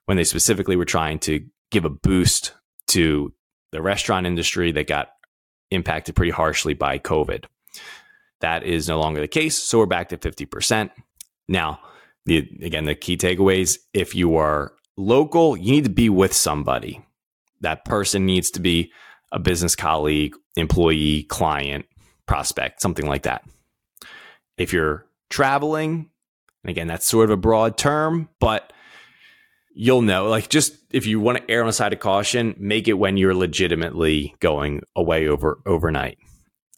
when 0.07 0.17
they 0.17 0.25
specifically 0.25 0.77
were 0.77 0.85
trying 0.85 1.19
to 1.21 1.41
give 1.71 1.85
a 1.85 1.91
boost 1.91 2.53
to 2.89 3.33
the 3.73 3.81
restaurant 3.81 4.27
industry 4.27 4.73
that 4.73 4.87
got 4.87 5.09
impacted 5.71 6.17
pretty 6.17 6.33
harshly 6.33 6.75
by 6.75 6.99
COVID. 6.99 7.45
That 8.41 8.65
is 8.65 8.89
no 8.89 8.99
longer 8.99 9.21
the 9.21 9.29
case. 9.29 9.57
So 9.57 9.79
we're 9.79 9.87
back 9.87 10.09
to 10.09 10.17
50%. 10.17 10.91
Now, 11.51 11.81
the, 12.27 12.49
again, 12.63 12.85
the 12.85 12.95
key 12.95 13.17
takeaways 13.17 13.79
if 13.93 14.15
you 14.15 14.37
are 14.37 14.73
local, 14.97 15.57
you 15.57 15.73
need 15.73 15.85
to 15.85 15.91
be 15.91 16.09
with 16.09 16.33
somebody. 16.33 17.05
That 17.61 17.85
person 17.85 18.25
needs 18.25 18.53
to 18.53 18.61
be 18.61 18.93
a 19.33 19.41
business 19.41 19.75
colleague, 19.75 20.35
employee, 20.57 21.25
client, 21.25 21.87
prospect, 22.27 22.81
something 22.81 23.05
like 23.05 23.25
that. 23.25 23.43
If 24.57 24.73
you're 24.73 25.07
traveling, 25.29 26.11
and 26.63 26.71
again, 26.71 26.87
that's 26.87 27.07
sort 27.07 27.25
of 27.25 27.31
a 27.31 27.41
broad 27.41 27.77
term, 27.77 28.29
but 28.39 28.73
you'll 29.75 30.03
know. 30.03 30.29
Like, 30.29 30.49
just 30.49 30.77
if 30.93 31.07
you 31.07 31.19
want 31.19 31.39
to 31.39 31.51
err 31.51 31.63
on 31.63 31.67
the 31.67 31.73
side 31.73 31.93
of 31.93 31.99
caution, 31.99 32.55
make 32.59 32.87
it 32.87 32.95
when 32.95 33.17
you're 33.17 33.35
legitimately 33.35 34.37
going 34.39 34.83
away 34.95 35.27
over 35.27 35.59
overnight. 35.67 36.19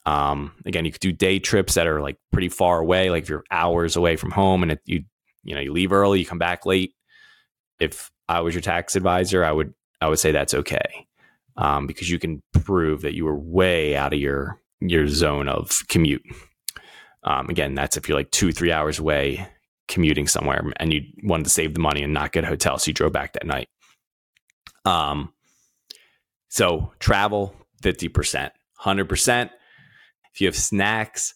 Um, 0.05 0.53
again, 0.67 0.85
you 0.85 0.93
could 0.93 1.01
do 1.01 1.13
day 1.13 1.39
trips 1.39 1.75
that 1.75 1.87
are 1.87 2.01
like 2.01 2.19
pretty 2.33 2.49
far 2.49 2.81
away, 2.81 3.11
like 3.11 3.25
if 3.25 3.29
you're 3.29 3.45
hours 3.51 3.97
away 3.97 4.17
from 4.17 4.31
home 4.31 4.63
and 4.63 4.73
it, 4.73 4.81
you 4.85 5.05
you 5.45 5.55
know 5.55 5.61
you 5.61 5.73
leave 5.73 5.93
early, 5.93 6.19
you 6.19 6.27
come 6.27 6.39
back 6.39 6.67
late. 6.67 6.95
If 7.81 8.11
I 8.29 8.41
was 8.41 8.55
your 8.55 8.63
tax 8.63 8.97
advisor, 8.97 9.45
I 9.45 9.53
would 9.53 9.75
I 10.01 10.09
would 10.09 10.19
say 10.19 10.33
that's 10.33 10.55
okay 10.55 11.07
um, 11.57 11.87
because 11.87 12.11
you 12.11 12.19
can 12.19 12.43
prove 12.65 13.03
that 13.03 13.15
you 13.15 13.25
were 13.25 13.39
way 13.39 13.97
out 13.97 14.13
of 14.13 14.19
your 14.19 14.61
your 14.81 15.07
zone 15.07 15.49
of 15.49 15.83
commute. 15.89 16.25
Um, 17.25 17.49
again, 17.49 17.75
that's 17.75 17.97
if 17.97 18.09
you're 18.09 18.19
like 18.19 18.31
two 18.31 18.53
three 18.53 18.73
hours 18.73 18.99
away 18.99 19.47
commuting 19.89 20.27
somewhere 20.27 20.65
and 20.77 20.93
you 20.93 21.03
wanted 21.23 21.45
to 21.45 21.51
save 21.51 21.75
the 21.75 21.81
money 21.81 22.03
and 22.03 22.13
not 22.13 22.33
get 22.33 22.45
a 22.45 22.49
hotel, 22.49 22.79
so 22.79 22.89
you 22.89 22.95
drove 22.95 23.13
back 23.13 23.35
that 23.35 23.47
night. 23.47 23.69
Um, 24.85 25.33
so 26.49 26.93
travel 26.99 27.55
fifty 27.81 28.09
percent, 28.09 28.53
hundred 28.75 29.09
percent. 29.09 29.53
If 30.35 30.41
you 30.41 30.47
have 30.47 30.57
snacks 30.57 31.35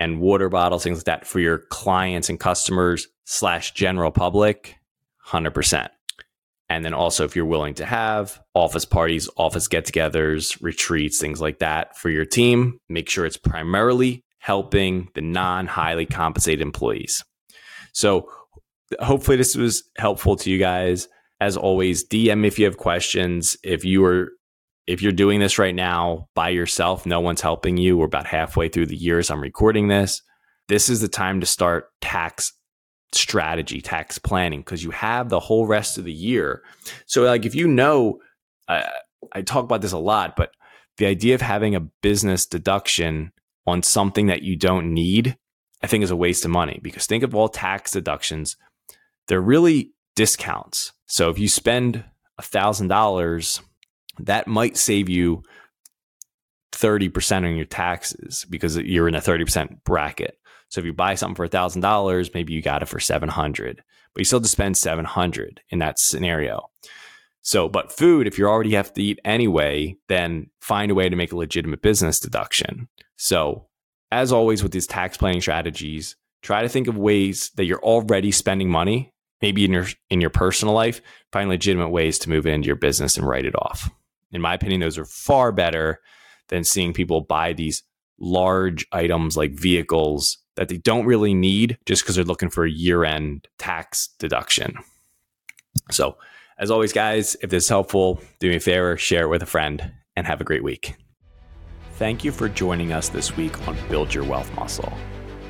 and 0.00 0.20
water 0.20 0.48
bottles, 0.48 0.84
things 0.84 0.98
like 0.98 1.04
that 1.04 1.26
for 1.26 1.40
your 1.40 1.58
clients 1.70 2.28
and 2.28 2.38
customers 2.38 3.08
slash 3.24 3.72
general 3.72 4.10
public, 4.10 4.76
hundred 5.18 5.54
percent. 5.54 5.90
And 6.68 6.84
then 6.84 6.94
also, 6.94 7.24
if 7.24 7.36
you're 7.36 7.44
willing 7.44 7.74
to 7.74 7.84
have 7.84 8.40
office 8.54 8.84
parties, 8.84 9.28
office 9.36 9.68
get 9.68 9.86
togethers, 9.86 10.60
retreats, 10.60 11.20
things 11.20 11.40
like 11.40 11.60
that 11.60 11.96
for 11.96 12.10
your 12.10 12.24
team, 12.24 12.80
make 12.88 13.08
sure 13.08 13.24
it's 13.24 13.36
primarily 13.36 14.24
helping 14.38 15.08
the 15.14 15.20
non 15.20 15.66
highly 15.66 16.06
compensated 16.06 16.60
employees. 16.60 17.22
So, 17.92 18.28
hopefully, 19.00 19.36
this 19.36 19.54
was 19.54 19.84
helpful 19.96 20.36
to 20.36 20.50
you 20.50 20.58
guys. 20.58 21.08
As 21.40 21.56
always, 21.56 22.06
DM 22.06 22.44
if 22.44 22.58
you 22.58 22.64
have 22.64 22.78
questions. 22.78 23.56
If 23.62 23.84
you 23.84 24.04
are 24.04 24.32
if 24.86 25.02
you're 25.02 25.12
doing 25.12 25.40
this 25.40 25.58
right 25.58 25.74
now 25.74 26.28
by 26.34 26.50
yourself, 26.50 27.06
no 27.06 27.20
one's 27.20 27.40
helping 27.40 27.76
you. 27.76 27.96
We're 27.96 28.06
about 28.06 28.26
halfway 28.26 28.68
through 28.68 28.86
the 28.86 28.96
year 28.96 29.18
as 29.18 29.30
I'm 29.30 29.40
recording 29.40 29.88
this. 29.88 30.22
This 30.68 30.88
is 30.88 31.00
the 31.00 31.08
time 31.08 31.40
to 31.40 31.46
start 31.46 31.90
tax 32.00 32.52
strategy, 33.12 33.80
tax 33.80 34.18
planning, 34.18 34.60
because 34.60 34.84
you 34.84 34.90
have 34.90 35.28
the 35.28 35.40
whole 35.40 35.66
rest 35.66 35.98
of 35.98 36.04
the 36.04 36.12
year. 36.12 36.62
So, 37.06 37.22
like, 37.22 37.44
if 37.44 37.54
you 37.54 37.66
know, 37.66 38.20
uh, 38.68 38.82
I 39.32 39.42
talk 39.42 39.64
about 39.64 39.80
this 39.80 39.92
a 39.92 39.98
lot, 39.98 40.36
but 40.36 40.52
the 40.98 41.06
idea 41.06 41.34
of 41.34 41.40
having 41.40 41.74
a 41.74 41.80
business 41.80 42.46
deduction 42.46 43.32
on 43.66 43.82
something 43.82 44.26
that 44.26 44.42
you 44.42 44.56
don't 44.56 44.94
need, 44.94 45.36
I 45.82 45.88
think 45.88 46.04
is 46.04 46.10
a 46.10 46.16
waste 46.16 46.44
of 46.44 46.50
money 46.50 46.80
because 46.82 47.06
think 47.06 47.22
of 47.22 47.34
all 47.34 47.48
tax 47.48 47.90
deductions, 47.90 48.56
they're 49.26 49.40
really 49.40 49.92
discounts. 50.14 50.92
So, 51.06 51.28
if 51.30 51.38
you 51.38 51.48
spend 51.48 52.04
a 52.38 52.42
thousand 52.42 52.88
dollars, 52.88 53.60
that 54.20 54.46
might 54.46 54.76
save 54.76 55.08
you 55.08 55.42
30% 56.72 57.44
on 57.44 57.56
your 57.56 57.64
taxes 57.64 58.46
because 58.48 58.76
you're 58.76 59.08
in 59.08 59.14
a 59.14 59.20
30% 59.20 59.82
bracket. 59.84 60.38
So 60.68 60.80
if 60.80 60.84
you 60.84 60.92
buy 60.92 61.14
something 61.14 61.36
for 61.36 61.46
thousand 61.48 61.82
dollars, 61.82 62.32
maybe 62.34 62.52
you 62.52 62.62
got 62.62 62.82
it 62.82 62.88
for 62.88 63.00
seven 63.00 63.28
hundred, 63.28 63.82
but 64.14 64.20
you 64.20 64.24
still 64.24 64.38
have 64.38 64.44
to 64.44 64.48
spend 64.48 64.76
seven 64.76 65.04
hundred 65.04 65.60
in 65.70 65.78
that 65.78 65.98
scenario. 65.98 66.70
So, 67.42 67.68
but 67.68 67.92
food, 67.92 68.26
if 68.26 68.38
you 68.38 68.46
already 68.46 68.74
have 68.74 68.92
to 68.94 69.02
eat 69.02 69.20
anyway, 69.24 69.96
then 70.08 70.50
find 70.60 70.90
a 70.90 70.94
way 70.94 71.08
to 71.08 71.14
make 71.14 71.32
a 71.32 71.36
legitimate 71.36 71.80
business 71.80 72.18
deduction. 72.18 72.88
So, 73.16 73.68
as 74.10 74.32
always 74.32 74.62
with 74.62 74.72
these 74.72 74.86
tax 74.86 75.16
planning 75.16 75.40
strategies, 75.40 76.16
try 76.42 76.62
to 76.62 76.68
think 76.68 76.88
of 76.88 76.98
ways 76.98 77.50
that 77.54 77.64
you're 77.64 77.82
already 77.84 78.32
spending 78.32 78.68
money, 78.68 79.12
maybe 79.40 79.64
in 79.64 79.72
your 79.72 79.86
in 80.10 80.20
your 80.20 80.30
personal 80.30 80.74
life, 80.74 81.00
find 81.32 81.48
legitimate 81.48 81.90
ways 81.90 82.18
to 82.20 82.30
move 82.30 82.46
it 82.46 82.50
into 82.50 82.66
your 82.66 82.76
business 82.76 83.16
and 83.16 83.26
write 83.26 83.44
it 83.44 83.54
off. 83.54 83.88
In 84.32 84.40
my 84.40 84.54
opinion, 84.54 84.80
those 84.80 84.98
are 84.98 85.04
far 85.04 85.52
better 85.52 86.00
than 86.48 86.64
seeing 86.64 86.92
people 86.92 87.20
buy 87.20 87.52
these 87.52 87.82
large 88.18 88.86
items 88.92 89.36
like 89.36 89.52
vehicles 89.52 90.38
that 90.56 90.68
they 90.68 90.78
don't 90.78 91.06
really 91.06 91.34
need 91.34 91.78
just 91.86 92.02
because 92.02 92.16
they're 92.16 92.24
looking 92.24 92.50
for 92.50 92.64
a 92.64 92.70
year 92.70 93.04
end 93.04 93.46
tax 93.58 94.08
deduction. 94.18 94.74
So, 95.90 96.16
as 96.58 96.70
always, 96.70 96.92
guys, 96.92 97.36
if 97.42 97.50
this 97.50 97.64
is 97.64 97.68
helpful, 97.68 98.20
do 98.40 98.48
me 98.48 98.56
a 98.56 98.60
favor, 98.60 98.96
share 98.96 99.24
it 99.24 99.28
with 99.28 99.42
a 99.42 99.46
friend, 99.46 99.92
and 100.16 100.26
have 100.26 100.40
a 100.40 100.44
great 100.44 100.64
week. 100.64 100.94
Thank 101.96 102.24
you 102.24 102.32
for 102.32 102.48
joining 102.48 102.92
us 102.92 103.10
this 103.10 103.36
week 103.36 103.68
on 103.68 103.76
Build 103.88 104.12
Your 104.12 104.24
Wealth 104.24 104.52
Muscle. 104.54 104.92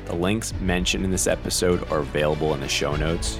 The 0.05 0.15
links 0.15 0.53
mentioned 0.61 1.05
in 1.05 1.11
this 1.11 1.27
episode 1.27 1.89
are 1.91 1.99
available 1.99 2.53
in 2.53 2.59
the 2.59 2.67
show 2.67 2.95
notes. 2.95 3.39